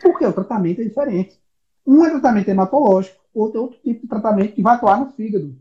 [0.00, 1.38] Porque o tratamento é diferente.
[1.86, 5.54] Um é tratamento hematológico, outro é outro tipo de tratamento que vai atuar no fígado.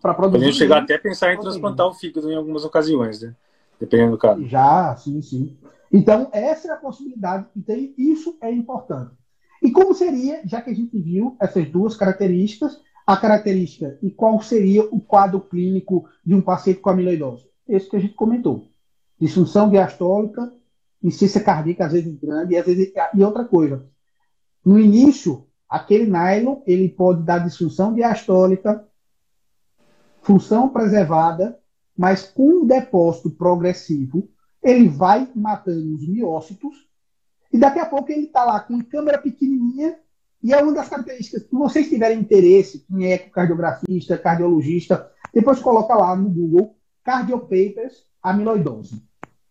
[0.00, 0.38] Para produzir.
[0.38, 3.34] Podemos chegar até a pensar em transplantar o fígado em algumas ocasiões, né?
[3.80, 4.44] Dependendo do caso.
[4.46, 5.56] Já, sim, sim.
[5.92, 9.12] Então, essa é a possibilidade que tem, isso é importante.
[9.62, 14.40] E como seria, já que a gente viu essas duas características, a característica e qual
[14.42, 17.48] seria o quadro clínico de um paciente com amiloidose?
[17.66, 18.68] Esse que a gente comentou.
[19.20, 20.52] Disfunção diastólica,
[21.02, 23.86] insistência cardíaca, às vezes grande, e, às vezes, e outra coisa.
[24.64, 28.86] No início, aquele nylon, ele pode dar disfunção diastólica,
[30.22, 31.58] função preservada,
[31.96, 34.28] mas com depósito progressivo,
[34.62, 36.86] ele vai matando os miócitos,
[37.52, 39.98] e daqui a pouco ele está lá com uma câmera pequenininha,
[40.42, 45.94] e é uma das características, se vocês tiverem interesse, quem é ecocardiografista, cardiologista, depois coloca
[45.94, 49.02] lá no Google, Cardiopapers amiloidose.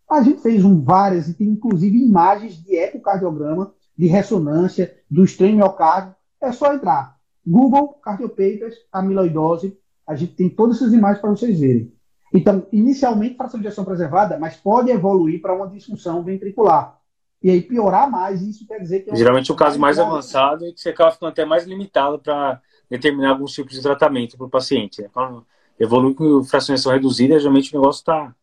[0.09, 5.57] A gente fez um, várias, e tem inclusive imagens de ecocardiograma, de ressonância, do extremo
[5.57, 7.17] miocárdio, é só entrar.
[7.45, 9.77] Google, Cardiopapers, amiloidose,
[10.07, 11.91] a gente tem todas essas imagens para vocês verem.
[12.33, 16.97] Então, inicialmente, fração de ejeção preservada, mas pode evoluir para uma disfunção ventricular.
[17.41, 19.11] E aí piorar mais, isso quer dizer que...
[19.11, 22.61] É Geralmente o caso mais avançado é que você acaba ficando até mais limitado para
[22.89, 25.01] determinar alguns tipos de tratamento para o paciente.
[25.01, 25.09] Né?
[25.13, 25.45] Quando
[25.79, 28.33] evolui com fração de ejeção reduzida, geralmente o negócio está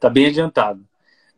[0.00, 0.84] tá bem adiantado.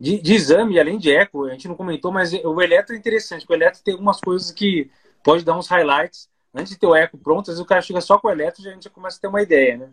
[0.01, 3.41] De, de, exame, além de eco, a gente não comentou, mas o eletro é interessante,
[3.41, 4.91] porque o eletro tem algumas coisas que
[5.25, 6.29] pode dar uns highlights.
[6.55, 8.63] Antes de ter o eco pronto, às vezes o cara chega só com o eletro
[8.63, 9.91] e a gente já começa a ter uma ideia, né?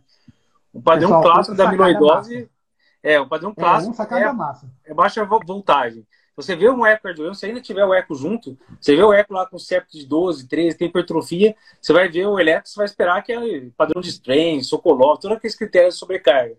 [0.73, 2.49] O padrão Pessoal, clássico da amiloidose
[3.01, 6.05] é o padrão é, clássico é, é, é, baixa voltagem.
[6.35, 9.33] Você vê um eco cardiograma, se ainda tiver o eco junto, você vê o eco
[9.33, 12.85] lá com septo de 12, 13, tem hipertrofia, você vai ver o eletro, você vai
[12.85, 16.57] esperar que é padrão de strain, Sokolov, todos aqueles critérios de sobrecarga.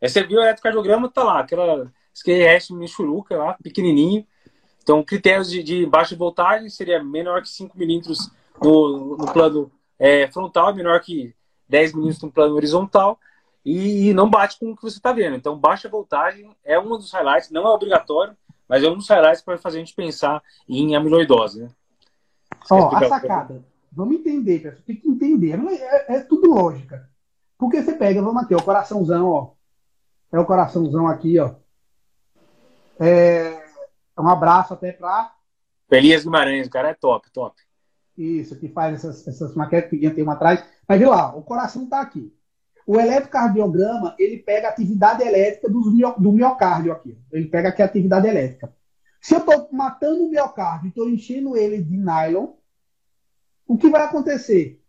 [0.00, 4.26] Aí você viu o eletrocardiograma, tá lá, aquela SQRS Michuruca lá, pequenininho.
[4.82, 8.30] Então, critérios de, de baixa voltagem seria menor que 5 milímetros
[8.62, 11.34] no, no plano é, frontal, menor que
[11.68, 13.18] 10 milímetros no plano horizontal
[13.64, 15.36] e, e não bate com o que você está vendo.
[15.36, 18.36] Então, baixa voltagem é um dos highlights, não é obrigatório,
[18.68, 21.62] mas é um dos highlights para fazer a gente pensar em amiloidose.
[21.62, 21.70] Né?
[22.70, 23.64] Ó, a sacada.
[23.90, 24.82] Vamos entender, pessoal.
[24.86, 25.58] Tem que entender.
[25.70, 27.08] É, é, tudo lógica.
[27.56, 29.50] Porque você pega, vamos aqui, o coraçãozão, ó.
[30.30, 31.54] É o coraçãozão aqui, ó.
[33.00, 33.64] É,
[34.18, 35.32] um abraço até para.
[35.90, 37.56] Elias Guimarães, o cara é top, top.
[38.18, 40.64] Isso, que faz essas, essas maquetes que tem uma atrás.
[40.88, 42.34] Mas viu lá, o coração está aqui.
[42.84, 45.80] O eletrocardiograma, ele pega a atividade elétrica do,
[46.18, 47.16] do miocárdio aqui.
[47.30, 48.74] Ele pega aqui a atividade elétrica.
[49.20, 52.54] Se eu estou matando o miocárdio e estou enchendo ele de nylon,
[53.66, 54.82] o que vai acontecer?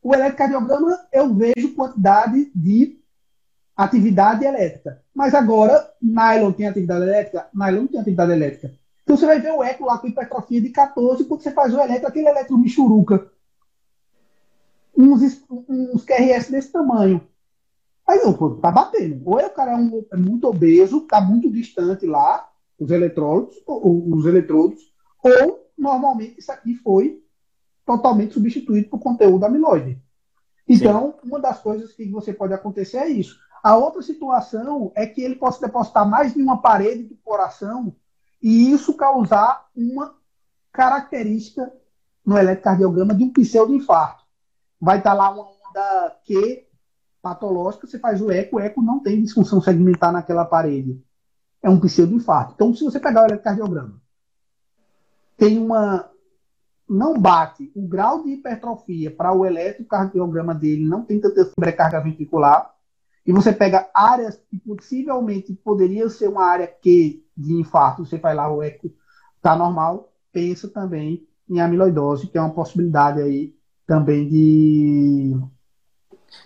[0.00, 3.00] O eletrocardiograma, eu vejo quantidade de
[3.76, 5.02] atividade elétrica.
[5.12, 7.48] Mas agora, nylon tem atividade elétrica?
[7.52, 8.72] Nylon não tem atividade elétrica.
[9.06, 11.78] Então você vai ver o eco lá com hipertrofia de 14, quando você faz o
[11.80, 13.30] eletro, aquele eletro michuruca.
[14.98, 17.20] Uns, uns QRS desse tamanho.
[18.04, 19.22] Aí não, pô, tá batendo.
[19.24, 23.54] Ou é o cara é, um, é muito obeso, tá muito distante lá, os eletrodos,
[23.64, 24.92] ou, os eletrodos,
[25.22, 27.22] ou normalmente isso aqui foi
[27.84, 30.02] totalmente substituído por conteúdo amiloide.
[30.68, 31.28] Então, Sim.
[31.28, 33.38] uma das coisas que você pode acontecer é isso.
[33.62, 37.94] A outra situação é que ele possa depositar mais de uma parede do coração
[38.42, 40.14] e isso causar uma
[40.72, 41.72] característica
[42.24, 44.24] no eletrocardiograma de um pseudo-infarto.
[44.80, 46.66] Vai estar lá uma onda Q
[47.22, 51.02] patológica, você faz o eco, o eco não tem disfunção segmentar naquela parede.
[51.62, 52.52] É um pseudo-infarto.
[52.54, 54.00] Então, se você pegar o eletrocardiograma,
[55.36, 56.10] tem uma.
[56.88, 62.72] Não bate o grau de hipertrofia para o eletrocardiograma dele, não tem tanta sobrecarga ventricular.
[63.26, 68.36] E você pega áreas que possivelmente poderiam ser uma área que de infarto, você faz
[68.36, 68.90] lá o eco,
[69.42, 73.54] tá normal, pensa também em amiloidose, que é uma possibilidade aí
[73.86, 75.36] também de,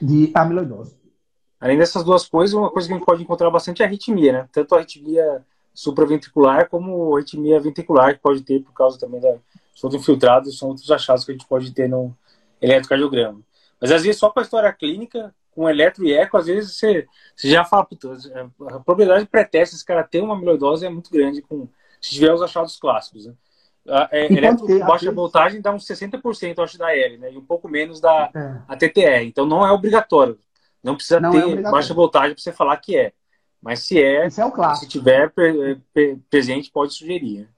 [0.00, 0.98] de amiloidose.
[1.60, 4.32] Além dessas duas coisas, uma coisa que a gente pode encontrar bastante é a arritmia,
[4.32, 4.48] né?
[4.50, 9.36] Tanto a arritmia supraventricular como a arritmia ventricular, que pode ter por causa também da
[9.74, 12.14] solto infiltrado, são outros achados que a gente pode ter no
[12.60, 13.40] eletrocardiograma.
[13.80, 17.06] Mas às vezes só com a história clínica, com eletro e eco, às vezes você,
[17.34, 21.10] você já fala, puta, a probabilidade de pré-teste esse cara ter uma amiloidose é muito
[21.10, 21.68] grande com,
[22.00, 23.34] se tiver os achados clássicos, né?
[24.12, 25.14] É, eletro com baixa vezes...
[25.14, 27.32] voltagem dá uns 60%, acho, da L, né?
[27.32, 29.24] E um pouco menos da é.
[29.24, 30.38] Então não é obrigatório.
[30.82, 33.12] Não precisa não é ter é baixa voltagem para você falar que é.
[33.60, 35.32] Mas se é, é se tiver
[36.30, 37.40] presente, pode sugerir.
[37.40, 37.48] Né?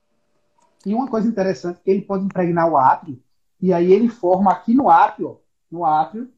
[0.87, 3.21] E uma coisa interessante é que ele pode impregnar o átrio,
[3.61, 6.29] e aí ele forma aqui no átrio, no átrio,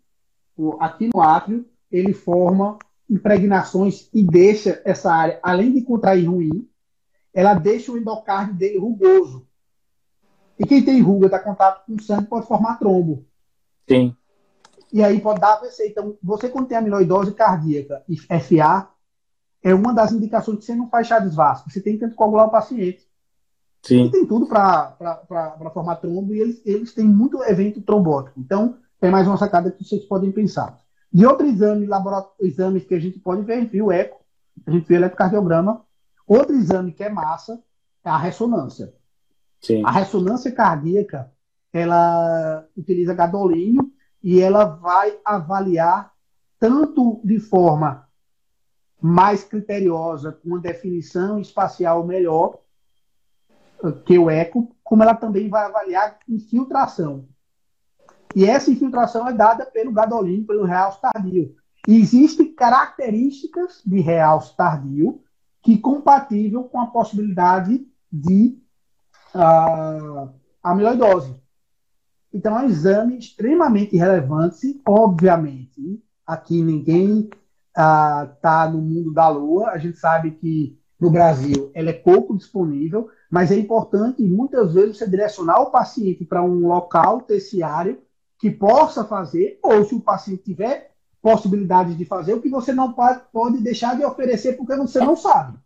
[0.81, 6.69] aqui no átrio, ele forma impregnações e deixa essa área, além de contrair ruim,
[7.33, 9.47] ela deixa o endocárdio dele rugoso.
[10.59, 13.27] E quem tem ruga, está contato com sangue, pode formar trombo.
[13.88, 14.17] Sim.
[14.93, 15.88] E aí pode dar AVC.
[15.88, 18.88] Então, você quando tem amiloidose cardíaca e FA,
[19.62, 21.69] é uma das indicações que você não faz chá vasco.
[21.69, 23.05] Você tem que coagular o paciente.
[23.83, 24.07] Sim.
[24.07, 24.97] E tem tudo para
[25.75, 28.38] formar trombo e eles, eles têm muito evento trombótico.
[28.38, 30.79] Então, é mais uma sacada que vocês podem pensar.
[31.12, 31.87] De outro exame,
[32.40, 34.25] exames que a gente pode ver, viu o eco,
[34.67, 35.85] a gente vê o eletrocardiograma.
[36.27, 37.62] Outro exame que é massa
[38.03, 38.95] é a ressonância.
[39.61, 39.83] Sim.
[39.85, 41.31] A ressonância cardíaca,
[41.73, 46.12] ela utiliza gadolínio e ela vai avaliar
[46.59, 48.09] tanto de forma
[49.01, 52.59] mais criteriosa, com uma definição espacial melhor
[54.07, 57.29] que o eco, como ela também vai avaliar infiltração.
[58.35, 61.55] E essa infiltração é dada pelo gadolínio, pelo realce tardio.
[61.87, 65.20] E existem características de realce tardio
[65.62, 68.59] que compatível com a possibilidade de
[69.35, 70.31] uh,
[70.62, 71.35] amiloidose.
[72.33, 74.81] Então, é um exame extremamente relevante.
[74.87, 77.31] Obviamente, aqui ninguém
[77.70, 79.70] está uh, no mundo da lua.
[79.70, 84.99] A gente sabe que no Brasil ela é pouco disponível, mas é importante muitas vezes
[84.99, 88.03] você direcionar o paciente para um local terciário
[88.38, 90.90] que possa fazer, ou se o paciente tiver
[91.23, 95.16] possibilidade de fazer, o que você não pode, pode deixar de oferecer porque você não
[95.16, 95.59] sabe.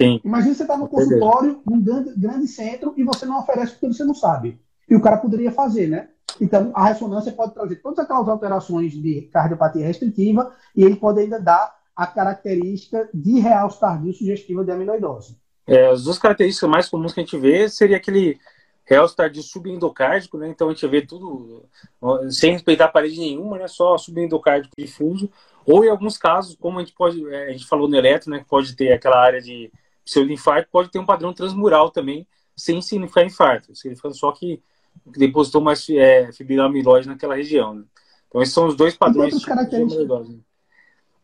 [0.00, 0.20] Sim.
[0.24, 4.04] Imagina você está no consultório, num grande, grande centro, e você não oferece porque você
[4.04, 4.60] não sabe.
[4.88, 6.08] E o cara poderia fazer, né?
[6.40, 11.40] Então, a ressonância pode trazer todas aquelas alterações de cardiopatia restritiva e ele pode ainda
[11.40, 15.36] dar a característica de realce tardio sugestiva de amiloidose.
[15.66, 18.38] É, as duas características mais comuns que a gente vê seria aquele
[19.16, 20.48] tardio subendocárdico, né?
[20.48, 21.64] Então a gente vê tudo
[22.30, 23.66] sem respeitar parede nenhuma, né?
[23.66, 25.30] Só subendocárdico difuso.
[25.66, 28.44] Ou em alguns casos, como a gente pode, é, a gente falou no eletro, né?
[28.48, 29.72] Pode ter aquela área de
[30.04, 34.62] pseudoinfarto, pode ter um padrão transmural também, sem significar infarto, significando só que
[35.04, 37.74] depositou mais é, fibrilha amiloide naquela região.
[37.74, 37.84] Né?
[38.28, 40.32] Então esses são os dois padrões de amiloidose.
[40.34, 40.38] Né?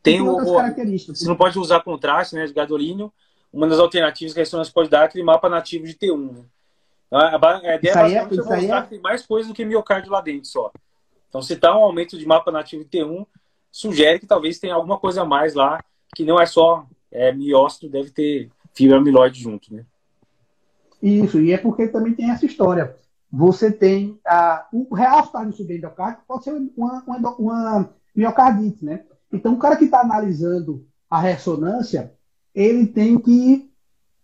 [0.03, 3.12] Tem, o, você não pode usar contraste, né, de gadolínio.
[3.53, 6.33] Uma das alternativas que a ressonância pode dar é aquele mapa nativo de T1.
[6.33, 6.44] Né?
[7.12, 8.83] Então, a, ideia é, é mostrar é...
[8.85, 10.72] que tem mais coisa do que miocárdio lá dentro só.
[11.29, 13.27] Então, se está um aumento de mapa nativo de T1,
[13.70, 15.85] sugere que talvez tenha alguma coisa a mais lá,
[16.16, 19.85] que não é só é, miócito, deve ter fibra amiloide junto, né?
[21.03, 22.96] Isso, e é porque também tem essa história.
[23.31, 29.05] Você tem a, o real estado subendocárdico pode ser uma, uma, uma miocardite, né?
[29.31, 32.14] Então, o cara que está analisando a ressonância,
[32.55, 33.70] ele tem que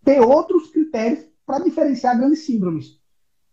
[0.03, 3.01] ter outros critérios para diferenciar grandes síndromes.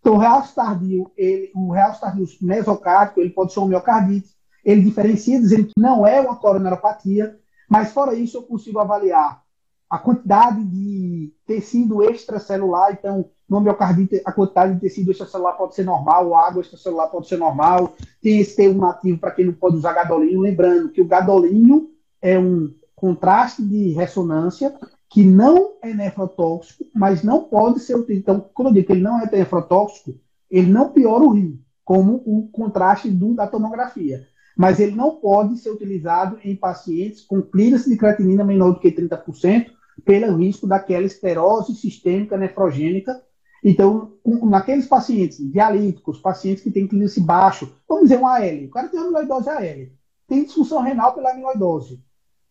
[0.02, 4.36] Então, o realce tardio, ele, o realce tardio mesocárdico, ele pode ser uma miocardite.
[4.66, 9.42] Ele diferencia dizendo que não é uma coronaripatia, mas fora isso eu consigo avaliar
[9.90, 15.86] a quantidade de tecido extracelular, então, no miocardite, a quantidade de tecido extracelular pode ser
[15.86, 19.78] normal, a água extracelular pode ser normal, tem esse termo nativo para quem não pode
[19.78, 21.90] usar gadolínio, lembrando que o gadolínio
[22.22, 24.76] é um contraste de ressonância
[25.16, 28.20] que não é nefrotóxico, mas não pode ser utilizado.
[28.20, 30.20] Então, quando eu digo que ele não é nefrotóxico,
[30.52, 34.28] ele não piora o rim, como o contraste do, da tomografia.
[34.58, 38.92] Mas ele não pode ser utilizado em pacientes com clínica de creatinina menor do que
[38.92, 39.68] 30%,
[40.04, 43.24] pelo risco daquela esterose sistêmica nefrogênica.
[43.64, 48.90] Então, naqueles pacientes dialíticos, pacientes que têm clínice baixo, vamos dizer um AL, o cara
[48.90, 49.88] tem amiloidose AL,
[50.28, 52.04] tem disfunção renal pela amiloidose,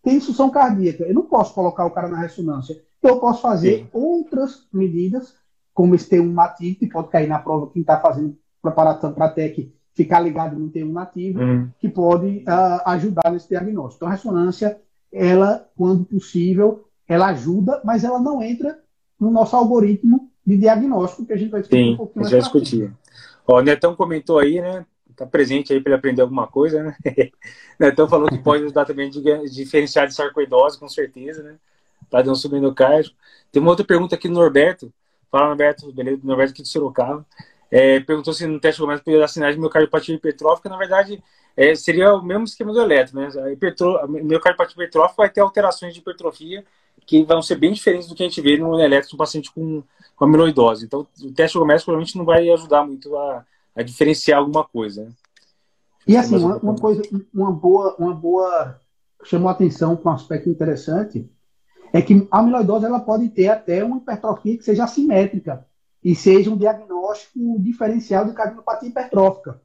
[0.05, 2.77] tem disfunção cardíaca, eu não posso colocar o cara na ressonância.
[2.99, 3.89] Então, eu posso fazer Sim.
[3.93, 5.35] outras medidas,
[5.73, 9.73] como esse T1 nativo, que pode cair na prova quem está fazendo preparação para TEC,
[9.95, 11.71] ficar ligado no T1 nativo, uhum.
[11.79, 13.97] que pode uh, ajudar nesse diagnóstico.
[13.97, 14.79] Então, a ressonância,
[15.11, 18.79] ela, quando possível, ela ajuda, mas ela não entra
[19.19, 22.31] no nosso algoritmo de diagnóstico que a gente vai discutir Sim, um pouquinho mais.
[22.31, 22.93] Já discutir.
[23.47, 24.85] Ó, o Netão comentou aí, né?
[25.17, 26.97] Tá presente aí para ele aprender alguma coisa, né?
[27.79, 31.57] Netão falou que pode ajudar também a diferenciar de sarcoidose, com certeza, né?
[32.11, 33.12] Para dar um subendocárdio.
[33.53, 34.93] Tem uma outra pergunta aqui do Norberto.
[35.31, 36.21] Fala, Norberto, beleza?
[36.25, 37.25] Norberto aqui do Sorocaba.
[37.71, 40.69] É, perguntou se no teste começa podia dar sinais de miocardiopatia hipertrófica.
[40.69, 41.23] Na verdade,
[41.57, 43.29] é, seria o mesmo esquema do eletro, né?
[43.43, 43.97] A, hipertro...
[43.99, 46.65] a miocardiopatia hipertrófica vai ter alterações de hipertrofia
[47.07, 49.83] que vão ser bem diferentes do que a gente vê no eletro no paciente com,
[50.17, 50.87] com amiloidose.
[50.87, 53.45] Então, o teste começa provavelmente não vai ajudar muito a,
[53.75, 55.05] a diferenciar alguma coisa.
[55.05, 55.12] Né?
[56.07, 57.03] E assim, uma, uma, coisa,
[57.33, 58.81] uma boa, uma boa
[59.25, 61.31] chamou a atenção com um aspecto interessante
[61.93, 65.66] é que a amiloidose ela pode ter até uma hipertrofia que seja assimétrica
[66.03, 69.61] e seja um diagnóstico diferencial de cardiopatia hipertrófica.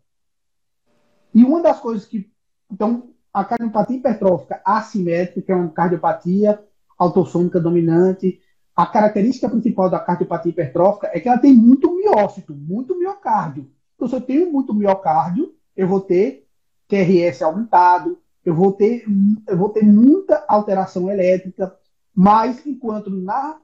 [1.33, 2.31] E uma das coisas que.
[2.71, 6.63] Então, a cardiopatia hipertrófica assimétrica é uma cardiopatia
[6.97, 8.39] autossômica dominante.
[8.75, 13.69] A característica principal da cardiopatia hipertrófica é que ela tem muito miócito, muito miocárdio.
[13.99, 16.47] Então, se eu tenho muito miocárdio, eu vou ter
[16.87, 19.03] QRS aumentado, eu vou ter,
[19.45, 21.77] eu vou ter muita alteração elétrica,
[22.15, 23.59] mas enquanto na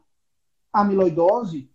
[0.73, 1.71] amiloidose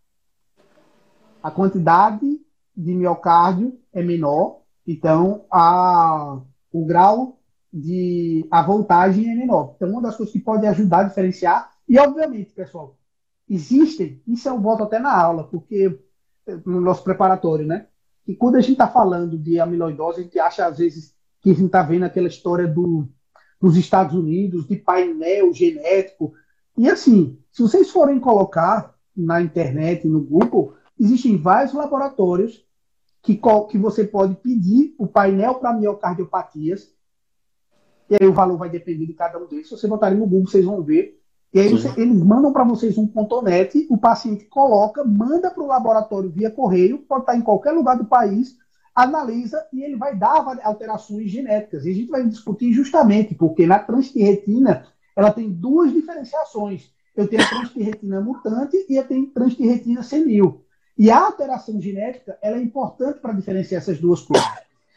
[1.42, 2.38] a quantidade
[2.76, 6.38] de miocárdio é menor, então a,
[6.70, 7.38] o grau
[7.72, 9.72] de a voltagem é menor.
[9.76, 12.98] Então, uma das coisas que pode ajudar a diferenciar, e obviamente, pessoal,
[13.48, 15.98] existem, isso eu volto até na aula, porque
[16.66, 17.86] no nosso preparatório, né?
[18.26, 21.54] E quando a gente está falando de amiloidose, a gente acha às vezes que a
[21.54, 23.08] gente está vendo aquela história do,
[23.60, 26.32] dos Estados Unidos, de painel genético.
[26.76, 32.64] E assim, se vocês forem colocar na internet, no Google, existem vários laboratórios
[33.22, 33.38] que,
[33.70, 36.94] que você pode pedir o painel para miocardiopatias.
[38.08, 39.68] E aí o valor vai depender de cada um deles.
[39.68, 41.19] Se você botar no Google, vocês vão ver.
[41.52, 43.08] E aí você, eles mandam para vocês um
[43.42, 47.96] .net, o paciente coloca, manda para o laboratório via correio, pode estar em qualquer lugar
[47.96, 48.56] do país,
[48.94, 51.84] analisa e ele vai dar alterações genéticas.
[51.84, 54.86] E a gente vai discutir justamente, porque na transtirretina
[55.16, 56.90] ela tem duas diferenciações.
[57.16, 60.64] Eu tenho a transtirretina mutante e eu tenho transtirretina senil.
[60.96, 64.48] E a alteração genética ela é importante para diferenciar essas duas coisas.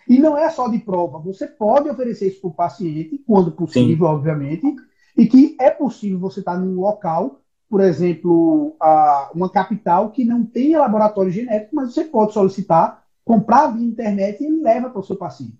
[0.07, 1.17] E não é só de prova.
[1.19, 4.13] Você pode oferecer isso para o paciente, quando possível, Sim.
[4.13, 4.75] obviamente,
[5.17, 10.45] e que é possível você estar num local, por exemplo, a, uma capital que não
[10.45, 15.03] tenha laboratório genético, mas você pode solicitar, comprar via internet e ele leva para o
[15.03, 15.57] seu paciente.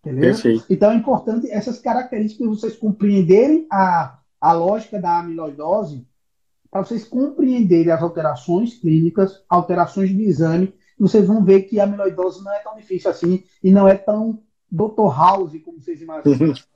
[0.00, 0.32] Entendeu?
[0.32, 0.64] Perfeito.
[0.68, 6.06] Então é importante essas características vocês compreenderem a, a lógica da amiloidose
[6.70, 12.42] para vocês compreenderem as alterações clínicas, alterações de exame, vocês vão ver que a amiloidose
[12.42, 14.40] não é tão difícil assim e não é tão
[14.70, 15.16] Dr.
[15.16, 16.54] House como vocês imaginam.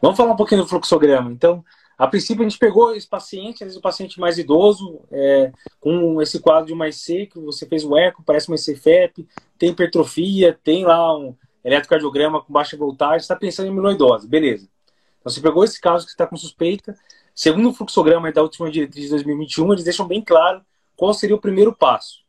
[0.00, 1.30] Vamos falar um pouquinho do fluxograma.
[1.30, 1.64] Então,
[1.98, 6.20] a princípio, a gente pegou esse paciente, às vezes o paciente mais idoso, é, com
[6.22, 10.58] esse quadro de uma IC, que você fez o eco, parece uma IC-FEP, tem hipertrofia,
[10.64, 14.66] tem lá um eletrocardiograma com baixa voltagem, está pensando em amiloidose, beleza.
[15.20, 16.96] Então, você pegou esse caso que está com suspeita,
[17.34, 20.62] Segundo o fluxograma da última diretriz de 2021, eles deixam bem claro
[20.94, 22.22] qual seria o primeiro passo.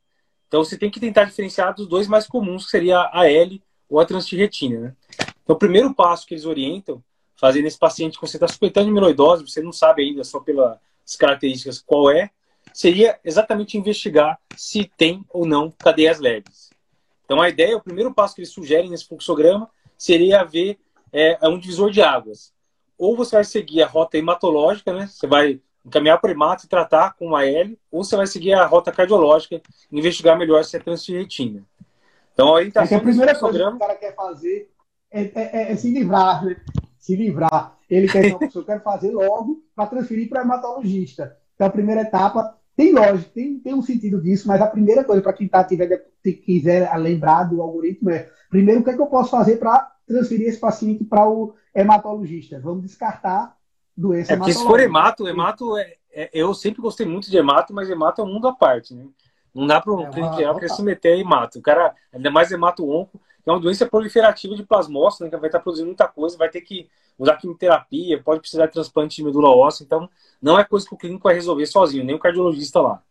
[0.48, 4.00] Então você tem que tentar diferenciar dos dois mais comuns, que seria a L ou
[4.00, 4.80] a transtirretina.
[4.80, 4.96] Né?
[5.44, 7.04] Então o primeiro passo que eles orientam,
[7.42, 10.78] fazer nesse paciente que você está suspeitando de amiloidose, você não sabe ainda só pelas
[11.20, 12.30] características qual é,
[12.74, 16.70] seria exatamente investigar se tem ou não cadeias leves.
[17.26, 20.80] Então a ideia, o primeiro passo que eles sugerem nesse fluxograma seria ver
[21.12, 22.54] é, um divisor de águas
[23.02, 25.08] ou você vai seguir a rota hematológica, né?
[25.08, 28.54] Você vai encaminhar para o hemato e tratar com uma L, ou você vai seguir
[28.54, 29.60] a rota cardiológica
[29.92, 31.64] e investigar melhor se é transtirretina.
[32.32, 32.96] Então, a orientação...
[32.96, 34.70] É a primeira coisa que o cara quer fazer
[35.10, 36.62] é, é, é, é se livrar, né?
[37.02, 37.76] Se livrar.
[37.90, 41.36] Ele quer, então, eu quero fazer logo para transferir para o hematologista.
[41.56, 45.22] Então, a primeira etapa tem lógica, tem, tem um sentido disso, mas a primeira coisa
[45.22, 46.06] para quem tá, tiver,
[46.46, 50.48] quiser lembrar do algoritmo é, primeiro, o que, é que eu posso fazer para transferir
[50.48, 52.60] esse paciente para o hematologista.
[52.60, 53.58] Vamos descartar
[53.96, 57.74] doença é porque se for hemato, hemato é, é, eu sempre gostei muito de hemato,
[57.74, 59.06] mas hemato é um mundo à parte, né?
[59.54, 61.60] Não dá para um é clínico geral se meter em hemato.
[61.60, 65.30] O cara, ainda mais hemato onco, que é uma doença proliferativa de plasmócito, né?
[65.30, 69.16] Que vai estar produzindo muita coisa, vai ter que usar quimioterapia, pode precisar de transplante
[69.16, 70.10] de medula óssea, então
[70.42, 73.02] não é coisa que o clínico vai resolver sozinho, nem o cardiologista lá.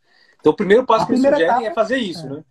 [0.41, 1.64] Então o primeiro passo a que eles sugerem etapa...
[1.64, 2.31] é fazer isso, é.
[2.31, 2.45] né?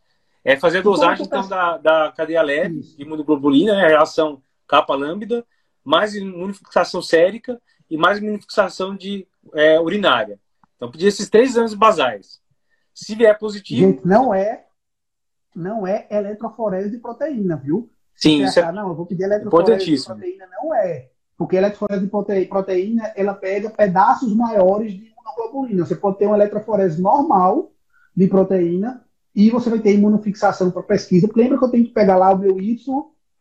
[0.43, 2.95] É fazer a dosagem então, da, da cadeia leve isso.
[2.95, 3.85] de imunoglobulina, né?
[3.85, 5.45] a reação capa lambda,
[5.83, 10.39] mais imunofixação sérica e mais imunofixação de é, urinária.
[10.77, 12.39] Então, pedir esses três exames basais.
[12.93, 13.91] Se vier positivo.
[13.91, 14.65] Gente, não é,
[15.55, 17.89] não é eletroforese de proteína, viu?
[18.15, 20.45] Sim, isso achar, é não, eu vou pedir eletroforese de proteína.
[20.61, 21.09] Não é.
[21.37, 25.85] Porque eletroforese de proteína, ela pega pedaços maiores de imunoglobulina.
[25.85, 27.71] Você pode ter uma eletroforese normal,
[28.19, 29.01] de proteína
[29.33, 31.27] e você vai ter imunofixação para pesquisa.
[31.27, 32.77] Porque lembra que eu tenho que pegar lá o meu Y,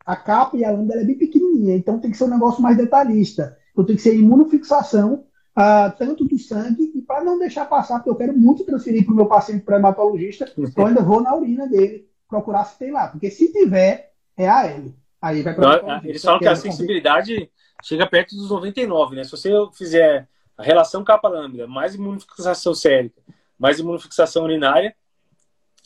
[0.06, 2.76] a capa e a lambda é bem pequenininha, então tem que ser um negócio mais
[2.76, 3.56] detalhista.
[3.72, 5.24] Então tem que ser imunofixação
[5.58, 9.12] uh, tanto do sangue e para não deixar passar, porque eu quero muito transferir para
[9.12, 13.08] o meu paciente para hematologista, eu ainda vou na urina dele procurar se tem lá,
[13.08, 14.94] porque se tiver, é a L.
[15.20, 17.50] Aí vai para Eles falam que a sensibilidade
[17.82, 19.24] chega perto dos 99, né?
[19.24, 23.20] Se você fizer a relação capa-lambda mais imunofixação sérica,
[23.58, 24.94] mais imunofixação urinária,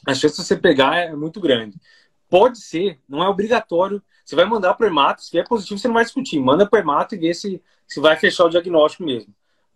[0.07, 1.81] a chance de você pegar é muito grande.
[2.29, 4.03] Pode ser, não é obrigatório.
[4.25, 6.41] Você vai mandar para o hemato, se é positivo, você não vai discutir.
[6.41, 9.33] Manda para o hemato e vê se, se vai fechar o diagnóstico mesmo.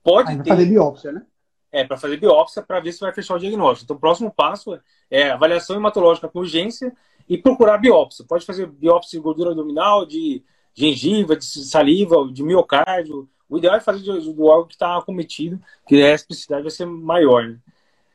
[0.06, 0.50] Pode Aí ter.
[0.50, 1.26] fazer biópsia, né?
[1.72, 3.86] É, para fazer biópsia para ver se vai fechar o diagnóstico.
[3.86, 4.78] Então, o próximo passo
[5.10, 6.92] é avaliação hematológica com urgência
[7.28, 8.24] e procurar biópsia.
[8.26, 13.28] Pode fazer biópsia de gordura abdominal, de gengiva, de saliva, de miocárdio.
[13.48, 17.44] O ideal é fazer do órgão que está acometido, que a especificidade vai ser maior.
[17.44, 17.58] Né?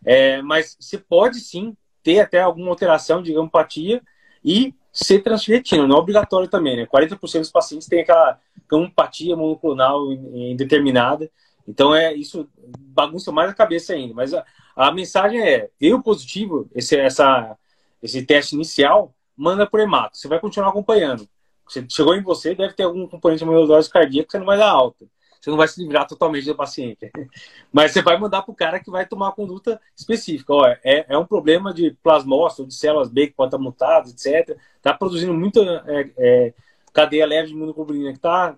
[0.05, 4.01] É, mas você pode sim ter até alguma alteração de gamopatia
[4.43, 6.85] e ser transferetina, não é obrigatório também, né?
[6.85, 8.39] 40% dos pacientes têm aquela
[8.69, 11.29] gamopatia monoclonal indeterminada,
[11.67, 12.49] então é isso
[12.79, 14.13] bagunça mais a cabeça ainda.
[14.13, 14.45] Mas a,
[14.75, 17.57] a mensagem é: veio positivo esse, essa,
[18.01, 20.17] esse teste inicial, manda por hemato.
[20.17, 21.27] Você vai continuar acompanhando.
[21.67, 24.57] Você chegou em você, deve ter algum componente de amiloidose cardíaca que você não vai
[24.57, 25.05] dar alta
[25.41, 27.11] você não vai se livrar totalmente do paciente.
[27.73, 30.53] Mas você vai mandar para o cara que vai tomar uma conduta específica.
[30.53, 34.55] Ó, é, é um problema de plasmócito, de células B que pode estar mutadas, etc.
[34.77, 36.53] Está produzindo muita é, é,
[36.93, 38.55] cadeia leve de imunoglobulina que está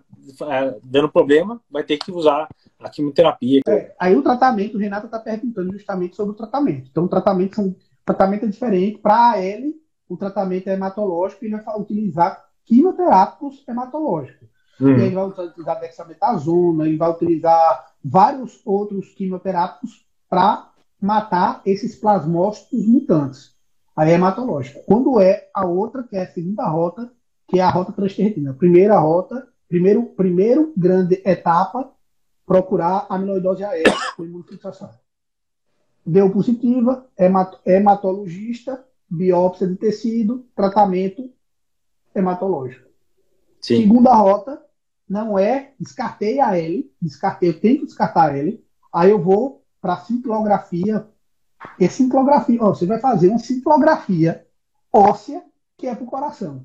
[0.50, 3.60] é, dando problema, vai ter que usar a quimioterapia.
[3.66, 6.88] É, aí o tratamento, o Renato está perguntando justamente sobre o tratamento.
[6.90, 8.98] Então, o tratamento, são, o tratamento é diferente.
[8.98, 9.74] Para ele,
[10.08, 14.48] o tratamento é hematológico e ele vai utilizar quimioterápicos hematológicos.
[14.80, 14.96] Uhum.
[14.98, 20.70] Ele vai utilizar dexametasona, ele vai utilizar vários outros quimioterápicos para
[21.00, 23.54] matar esses plasmócitos mutantes.
[23.96, 24.82] Aí é hematológica.
[24.86, 27.12] Quando é a outra, que é a segunda rota,
[27.48, 28.54] que é a rota transterretina.
[28.54, 31.90] Primeira rota, primeiro, primeiro grande etapa,
[32.46, 34.90] procurar amiloidose aérea com imunofixação.
[36.06, 37.06] Deu positiva,
[37.64, 41.30] hematologista, biópsia de tecido, tratamento
[42.14, 42.88] hematológico.
[43.60, 43.82] Sim.
[43.82, 44.62] Segunda rota,
[45.08, 50.00] não é descartei a L, descartei, eu tenho que descartar ele, aí eu vou para
[50.00, 51.06] cintilografia.
[51.78, 54.46] E cintilografia, ó, você vai fazer uma cintilografia
[54.92, 55.42] óssea
[55.76, 56.64] que é para o coração.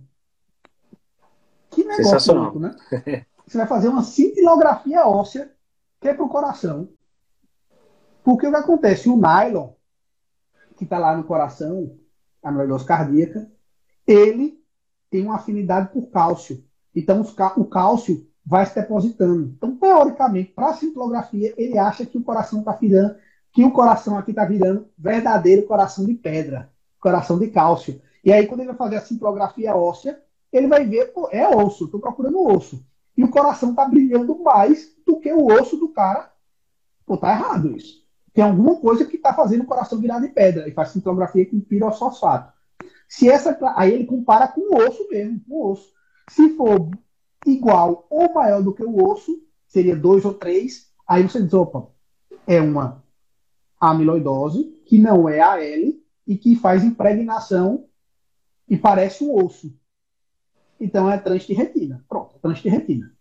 [1.84, 2.76] Que negócio louco, né?
[3.48, 5.52] Você vai fazer uma cintilografia óssea
[6.00, 6.90] que é para o coração.
[8.24, 9.10] Porque o que acontece?
[9.10, 9.70] O nylon,
[10.76, 11.98] que está lá no coração,
[12.44, 13.50] a noidose cardíaca,
[14.06, 14.62] ele
[15.10, 16.64] tem uma afinidade por cálcio.
[16.96, 17.22] Então,
[17.58, 19.54] o cálcio vai se depositando.
[19.56, 23.16] Então, teoricamente, para a cintilografia, ele acha que o coração está virando,
[23.52, 26.70] que o coração aqui está virando verdadeiro coração de pedra,
[27.00, 28.02] coração de cálcio.
[28.24, 30.22] E aí, quando ele vai fazer a cintilografia óssea,
[30.52, 32.84] ele vai ver, pô, é osso, estou procurando osso.
[33.16, 36.32] E o coração está brilhando mais do que o osso do cara.
[37.06, 38.00] Pô, tá errado isso.
[38.34, 40.68] Tem alguma coisa que está fazendo o coração virar de pedra.
[40.68, 42.54] E faz cintilografia com pirosfosfato.
[43.08, 45.92] Se essa, aí ele compara com o osso mesmo, com o osso.
[46.30, 46.90] Se for
[47.46, 51.90] igual ou maior do que o osso, seria 2 ou 3, aí você diz, opa,
[52.46, 53.04] é uma
[53.80, 55.60] amiloidose, que não é AL,
[56.28, 57.86] e que faz impregnação
[58.68, 59.76] e parece um osso.
[60.80, 62.04] Então é transtirretina.
[62.08, 63.12] Pronto, é transtirretina.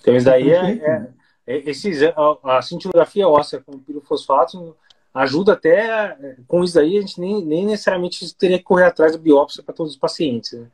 [0.00, 1.12] Então isso daí é, é,
[1.46, 4.76] é esses, a, a cintilografia óssea com pirofosfato
[5.14, 6.16] ajuda até,
[6.48, 9.74] com isso daí a gente nem, nem necessariamente teria que correr atrás da biópsia para
[9.74, 10.52] todos os pacientes.
[10.54, 10.66] Né?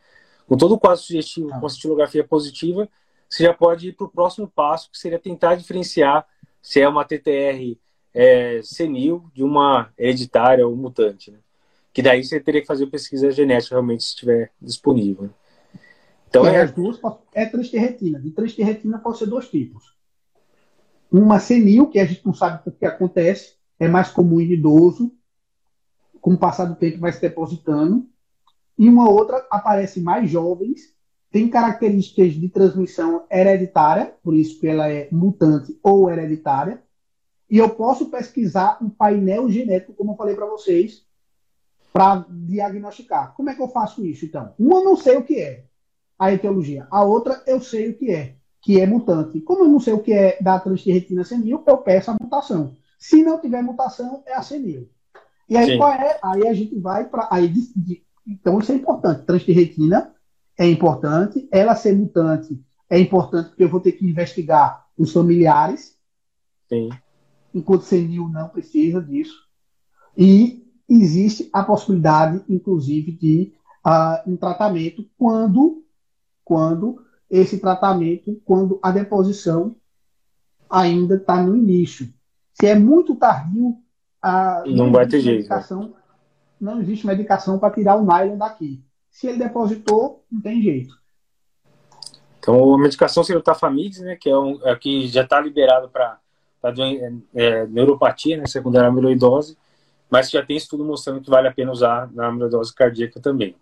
[0.49, 2.89] Com todo o quadro sugestivo com cintilografia positiva,
[3.29, 6.27] você já pode ir para o próximo passo, que seria tentar diferenciar
[6.63, 7.79] se é uma TTR
[8.13, 11.31] é, senil de uma hereditária ou mutante.
[11.31, 11.39] Né?
[11.93, 15.31] Que daí você teria que fazer pesquisa genética realmente se estiver disponível.
[16.31, 16.61] Então, é, é...
[16.63, 16.99] As duas
[17.35, 18.19] é transterretina.
[18.19, 19.95] De transterretina pode ser dois tipos.
[21.11, 25.13] Uma senil, que a gente não sabe o que acontece, é mais comum em idoso,
[26.21, 28.07] com o passar do tempo vai se depositando,
[28.79, 30.95] e uma outra aparece mais jovens,
[31.31, 36.81] tem características de transmissão hereditária, por isso que ela é mutante ou hereditária,
[37.51, 41.05] e eu posso pesquisar um painel genético, como eu falei para vocês,
[41.93, 43.35] para diagnosticar.
[43.35, 44.55] Como é que eu faço isso, então?
[44.57, 45.65] Uma eu não sei o que é
[46.21, 49.41] a etiologia, a outra eu sei o que é, que é mutante.
[49.41, 52.77] Como eu não sei o que é da transtirretina senil, eu peço a mutação.
[52.99, 54.89] Se não tiver mutação, é a senil.
[55.49, 55.79] E aí Sim.
[55.79, 56.19] qual é?
[56.23, 59.25] Aí a gente vai para aí de, de, então, isso é importante.
[59.25, 60.15] Transferretina
[60.57, 61.49] é importante.
[61.51, 65.97] Ela ser mutante é importante porque eu vou ter que investigar os familiares.
[66.69, 66.91] Sim.
[67.55, 69.35] Enquanto senil não precisa disso.
[70.17, 73.53] E existe a possibilidade, inclusive, de
[73.87, 75.80] uh, um tratamento quando,
[76.51, 79.77] quando esse tratamento, quando a deposição
[80.69, 82.13] ainda está no início.
[82.55, 83.77] Se é muito tardio,
[84.21, 85.49] a, não, vai ter jeito.
[85.49, 85.91] Né?
[86.61, 88.83] Não existe medicação para tirar o nylon daqui.
[89.09, 90.93] Se ele depositou, não tem jeito.
[92.41, 95.89] Então, a medicação seria o Tafamidis, né, que é, um, é que já está liberado
[95.89, 96.19] para
[96.65, 99.57] é, é, neuropatia né, secundária amiloidose,
[100.11, 103.55] mas já tem estudo mostrando que vale a pena usar na amiloidose cardíaca também.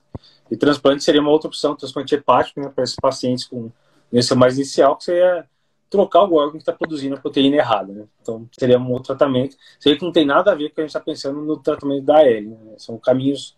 [0.50, 3.70] E transplante seria uma outra opção, transplante hepático, né, para esses pacientes com
[4.10, 5.46] doença mais inicial, que seria
[5.90, 7.92] trocar o órgão que está produzindo a proteína errada.
[7.92, 8.04] Né?
[8.20, 9.56] Então, seria um outro tratamento.
[9.78, 11.58] Seria que não tem nada a ver com o que a gente está pensando no
[11.58, 12.42] tratamento da AL.
[12.42, 12.56] Né?
[12.78, 13.56] São caminhos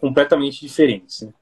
[0.00, 1.22] completamente diferentes.
[1.22, 1.32] Né?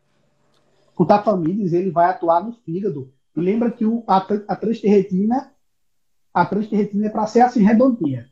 [0.97, 3.13] O tafamidis ele vai atuar no fígado.
[3.35, 5.53] E lembra que o, a, a transterretina
[6.37, 8.31] a transterretina é para ser assim, redondinha.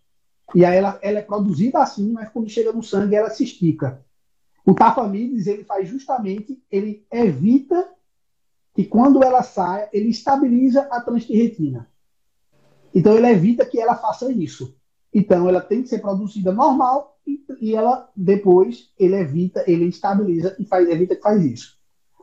[0.55, 4.05] E aí ela, ela é produzida assim, mas quando chega no sangue ela se estica.
[4.66, 7.88] O tafamidis ele faz justamente, ele evita
[8.74, 11.88] que quando ela saia, ele estabiliza a transterretina.
[12.95, 14.76] Então ele evita que ela faça isso.
[15.12, 20.57] Então ela tem que ser produzida normal e, e ela depois ele evita, ele estabiliza
[20.59, 21.78] e faz, evita que faz isso.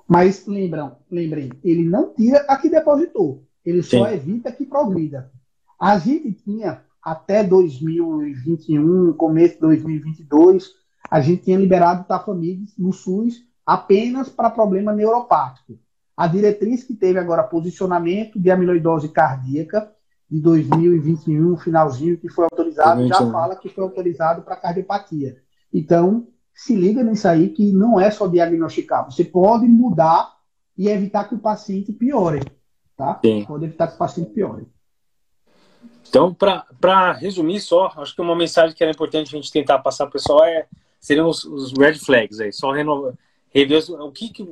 [0.07, 4.13] Mas lembram, lembrem, ele não tira a que depositou, ele só Sim.
[4.13, 5.31] evita que progrida.
[5.79, 10.71] A gente tinha até 2021, começo de 2022,
[11.09, 15.79] a gente tinha liberado Tafamidis no SUS apenas para problema neuropático.
[16.15, 19.91] A diretriz que teve agora posicionamento de amiloidose cardíaca
[20.29, 25.37] de 2021, finalzinho, que foi autorizado, já fala que foi autorizado para cardiopatia.
[25.73, 29.05] Então, se liga nisso aí que não é só diagnosticar.
[29.05, 30.31] Você pode mudar
[30.77, 32.41] e evitar que o paciente piore.
[32.95, 33.19] Tá?
[33.23, 33.45] Sim.
[33.45, 34.67] Pode evitar que o paciente piore.
[36.11, 40.07] Então, para resumir só, acho que uma mensagem que era importante a gente tentar passar
[40.07, 40.67] para o pessoal é
[40.99, 43.13] seriam os, os, red flags aí, só renovar,
[43.49, 44.45] rever o que, que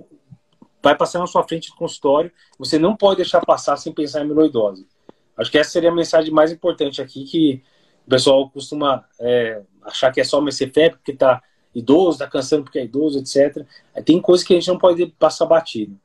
[0.82, 4.24] vai passar na sua frente do consultório, você não pode deixar passar sem pensar em
[4.24, 4.88] amiloidose.
[5.36, 7.62] Acho que essa seria a mensagem mais importante aqui, que
[8.07, 11.43] o pessoal costuma é, achar que é só uma CFEP, porque está
[11.76, 13.66] idoso, está cansando porque é idoso, etc.
[14.05, 15.99] Tem coisas que a gente não pode passar batido.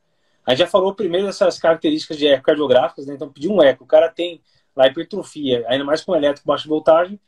[0.45, 3.13] A gente já falou primeiro dessas características de ecocardiográficas, né?
[3.15, 3.85] então pedir um eco.
[3.85, 4.41] O cara tem
[4.75, 7.19] lá hipertrofia, ainda mais com elétrico baixa voltagem,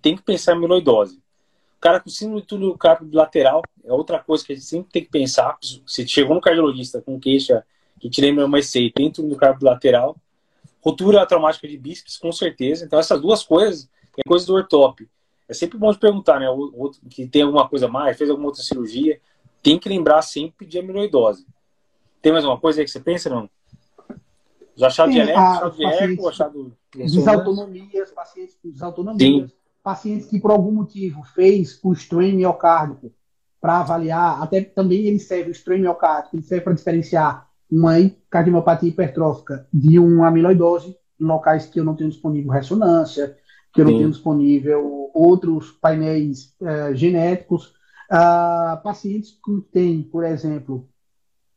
[0.00, 1.16] tem que pensar em amiloidose.
[1.76, 4.90] O cara com síndrome do túnel carpo lateral é outra coisa que a gente sempre
[4.90, 5.56] tem que pensar.
[5.60, 7.64] Se chegou no cardiologista com queixa
[8.00, 10.16] que te lembra uma EC, tem túnel carpo lateral,
[10.84, 12.84] Rotura traumática de bíceps, com certeza.
[12.84, 13.88] Então, essas duas coisas
[14.18, 15.08] é coisa do ortop.
[15.48, 16.50] É sempre bom de perguntar, né?
[16.50, 19.18] O outro que tem alguma coisa a mais, fez alguma outra cirurgia,
[19.62, 21.46] tem que lembrar sempre de amiloidose.
[22.20, 23.48] Tem mais uma coisa aí que você pensa, não?
[24.76, 29.56] Os achados de elétrico, achado de eco, achado desautonomias, pacientes com desautonomias, Sim.
[29.82, 33.12] pacientes que por algum motivo fez o strain miocárdico
[33.60, 37.94] para avaliar, até também ele serve o strain miocárdico, ele serve para diferenciar uma
[38.28, 43.36] cardiomiopatia hipertrófica de uma amiloidose em locais que eu não tenho disponível ressonância,
[43.72, 43.98] que eu não Sim.
[43.98, 47.74] tenho disponível outros painéis uh, genéticos.
[48.10, 50.86] Uh, pacientes que têm, por exemplo,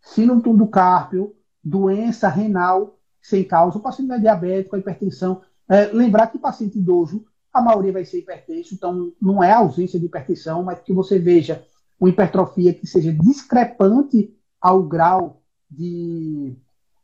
[0.02, 2.97] síndrome do cárpio, doença renal
[3.28, 5.42] sem causa, o paciente é diabético, a hipertensão.
[5.70, 10.06] Uh, lembrar que paciente idoso, a maioria vai ser hipertenso, então não é ausência de
[10.06, 11.62] hipertensão, mas que você veja
[12.00, 16.56] uma hipertrofia que seja discrepante ao grau de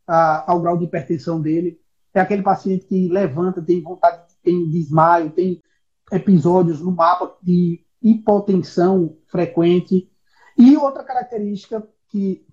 [0.07, 1.77] a, ao grau de hipertensão dele.
[2.13, 5.61] É aquele paciente que levanta, tem vontade, tem desmaio, tem
[6.09, 10.09] episódios no mapa de hipotensão frequente.
[10.57, 12.45] E outra característica que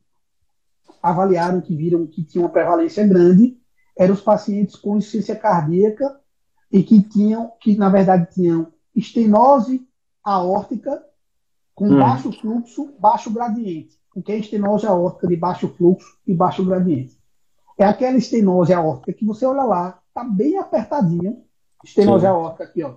[1.01, 3.60] avaliaram, que viram que tinha uma prevalência grande,
[3.97, 6.21] eram os pacientes com insuficiência cardíaca
[6.71, 9.87] e que tinham, que na verdade tinham estenose
[10.23, 11.03] aórtica
[11.75, 11.99] com hum.
[11.99, 17.19] baixo fluxo, baixo gradiente o que é estenose aórtica de baixo fluxo e baixo gradiente.
[17.79, 21.37] É aquela estenose aórtica que você olha lá, está bem apertadinha,
[21.85, 22.29] estenose Sim.
[22.31, 22.97] aórtica aqui, ó,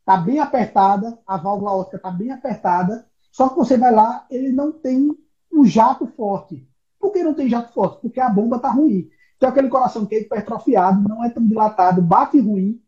[0.00, 4.52] está bem apertada, a válvula aórtica está bem apertada, só que você vai lá, ele
[4.52, 5.10] não tem
[5.52, 6.66] um jato forte.
[6.98, 8.00] Por que não tem jato forte?
[8.00, 9.10] Porque a bomba está ruim.
[9.36, 12.80] Então aquele coração que é hipertrofiado, não é tão dilatado, bate ruim,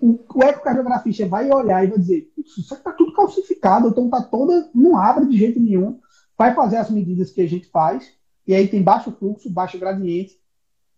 [0.00, 4.70] o, o ecocardiografista vai olhar e vai dizer, isso está tudo calcificado, então está toda,
[4.74, 5.98] não abre de jeito nenhum
[6.36, 8.12] vai fazer as medidas que a gente faz,
[8.46, 10.38] e aí tem baixo fluxo, baixo gradiente.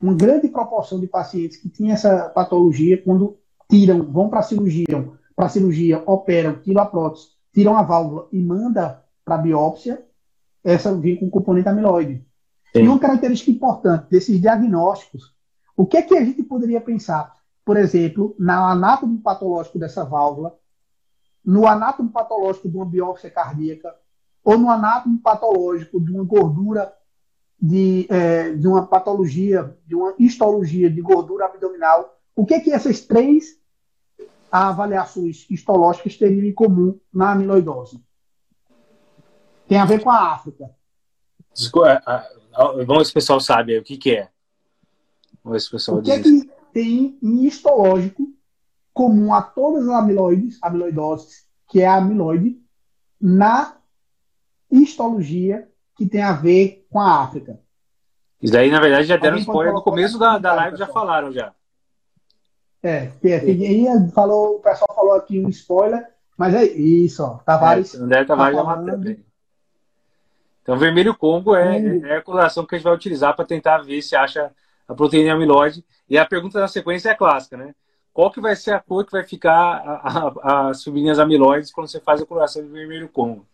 [0.00, 3.38] Uma grande proporção de pacientes que tinham essa patologia, quando
[3.70, 4.86] tiram, vão para a cirurgia,
[5.34, 10.04] para cirurgia, operam, tiram a prótese, tiram a válvula e manda para biópsia,
[10.62, 12.24] essa vem com componente amiloide.
[12.72, 12.84] Sim.
[12.84, 15.34] E uma característica importante desses diagnósticos,
[15.76, 17.34] o que é que a gente poderia pensar?
[17.64, 20.56] Por exemplo, na anátomo patológico dessa válvula,
[21.44, 23.94] no anátomo patológico de uma biópsia cardíaca
[24.44, 26.92] ou no anátomo patológico de uma gordura
[27.60, 32.72] de, é, de uma patologia, de uma histologia de gordura abdominal, o que é que
[32.72, 33.58] essas três
[34.50, 38.02] avaliações histológicas teriam em comum na amiloidose?
[39.66, 40.70] Tem a ver com a África.
[42.86, 44.28] Vamos ver se o pessoal sabe o que, que é.
[45.42, 48.28] Vamos ver se o pessoal O que é que tem em histológico
[48.92, 52.58] comum a todas as amiloides, amiloidoses, que é a amiloide,
[53.20, 53.76] na
[54.70, 57.60] histologia que tem a ver com a África.
[58.40, 61.32] Isso daí, na verdade, já deram Alguém spoiler no começo da, da live, já falaram
[61.32, 61.52] já.
[62.82, 66.06] É, é, falou, o pessoal falou aqui um spoiler,
[66.36, 67.38] mas é isso, ó.
[67.38, 67.94] Tavares.
[67.94, 69.24] É, André Tavares tá já também.
[70.68, 74.02] Então, vermelho Congo é, é a coloração que a gente vai utilizar para tentar ver
[74.02, 74.52] se acha
[74.86, 75.82] a proteína amiloide.
[76.06, 77.74] E a pergunta da sequência é clássica, né?
[78.12, 80.02] Qual que vai ser a cor que vai ficar
[80.42, 83.46] as sublinhas amiloides quando você faz a coloração de vermelho Congo?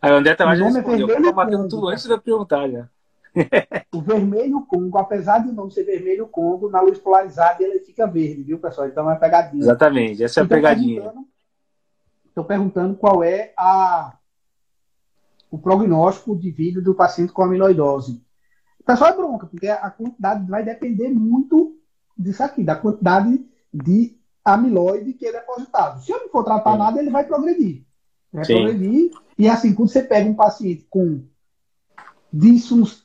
[0.00, 1.10] Aí o André Tavares já respondeu.
[1.10, 2.88] Eu matando tudo antes da perguntar já.
[3.92, 8.42] o vermelho Congo, apesar de não ser vermelho Congo, na luz polarizada ele fica verde,
[8.42, 8.86] viu, pessoal?
[8.86, 9.62] Então é uma pegadinha.
[9.62, 11.12] Exatamente, essa é a pegadinha.
[12.24, 14.16] Estou perguntando qual é a,
[15.56, 18.22] o prognóstico de vida do paciente com amiloidose.
[18.78, 21.78] O pessoal é bronca, porque a quantidade vai depender muito
[22.16, 23.42] disso aqui, da quantidade
[23.72, 26.02] de amiloide que é depositado.
[26.02, 26.78] Se eu não for tratar Sim.
[26.78, 27.84] nada, ele vai progredir.
[28.30, 28.54] Vai Sim.
[28.54, 29.10] progredir.
[29.38, 31.24] E assim, quando você pega um paciente com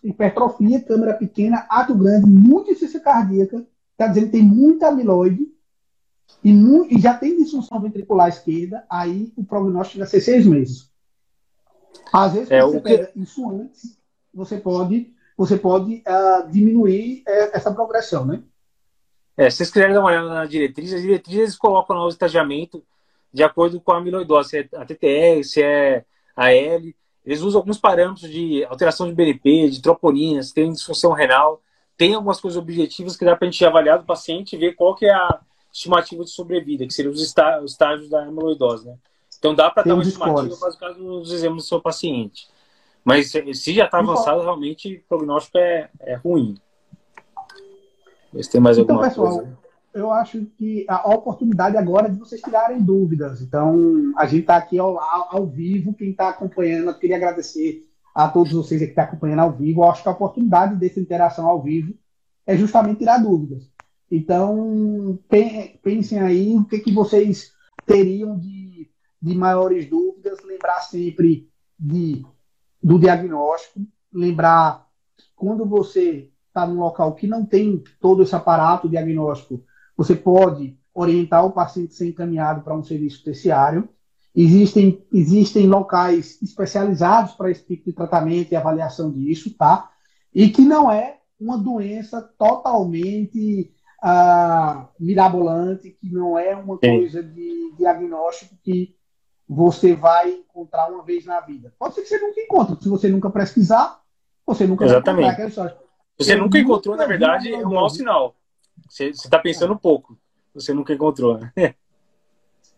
[0.04, 5.48] hipertrofia, câmera pequena, ato grande, muita insuficiência cardíaca, está dizendo que tem muita amiloide
[6.44, 10.91] e, e, já tem disfunção ventricular esquerda, aí o prognóstico vai ser seis meses.
[12.14, 12.84] Às vezes, é, você que...
[12.84, 13.98] pega isso antes,
[14.34, 18.42] você pode, você pode uh, diminuir uh, essa progressão, né?
[19.38, 22.84] É, se vocês quiserem dar uma olhada na diretriz, as diretrizes colocam lá o estagiamento
[23.34, 26.96] de acordo com a amiloidose, se é a TTR, se é a L.
[27.26, 31.62] Eles usam alguns parâmetros de alteração de BNP, de troponina, se tem disfunção renal.
[31.96, 34.96] Tem algumas coisas objetivas que dá para a gente avaliar do paciente e ver qual
[34.96, 35.40] que é a
[35.72, 38.96] estimativa de sobrevida, que seriam os, estágios da amiloidose, né?
[39.42, 42.48] Então dá para dar uma estimativa para caso dos exames do seu paciente.
[43.04, 46.60] Mas se já está avançado, realmente o prognóstico é, é ruim.
[48.40, 49.58] Se tem mais então, alguma pessoal, coisa.
[49.96, 53.42] Eu acho que a oportunidade agora é de vocês tirarem dúvidas.
[53.42, 57.82] Então, a gente está aqui ao, ao, vivo, quem está acompanhando, eu queria agradecer
[58.14, 59.82] a todos vocês que estão tá acompanhando ao vivo.
[59.82, 61.96] Eu acho que a oportunidade dessa interação ao vivo
[62.46, 63.64] é justamente tirar dúvidas.
[64.12, 65.18] Então,
[65.82, 67.52] pensem aí o que, que vocês
[67.88, 68.71] teriam de,
[69.22, 72.26] de maiores dúvidas, lembrar sempre de,
[72.82, 74.88] do diagnóstico, lembrar
[75.36, 79.64] quando você está num local que não tem todo esse aparato diagnóstico,
[79.96, 83.88] você pode orientar o paciente a ser encaminhado para um serviço terciário.
[84.36, 89.90] Existem, existem locais especializados para esse tipo de tratamento e avaliação disso, tá?
[90.34, 96.98] E que não é uma doença totalmente uh, mirabolante, que não é uma Sim.
[97.00, 98.96] coisa de diagnóstico que
[99.54, 101.74] você vai encontrar uma vez na vida.
[101.78, 102.82] Pode ser que você nunca encontre.
[102.82, 104.02] Se você nunca pesquisar,
[104.46, 105.36] você nunca Exatamente.
[105.36, 105.78] vai encontrar.
[106.18, 108.34] Você nunca encontrou, na verdade, é um mau sinal.
[108.88, 110.18] Você está pensando pouco.
[110.54, 111.38] Você nunca encontrou.
[111.38, 111.52] Né?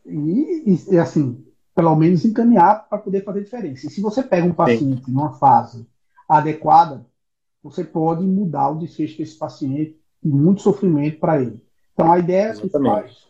[0.05, 3.87] E, e, assim, pelo menos encaminhar para poder fazer diferença.
[3.87, 5.11] E se você pega um paciente Sim.
[5.13, 5.87] numa fase
[6.27, 7.05] adequada,
[7.63, 11.63] você pode mudar o desfecho desse paciente e muito sofrimento para ele.
[11.93, 13.29] Então a ideia é que faz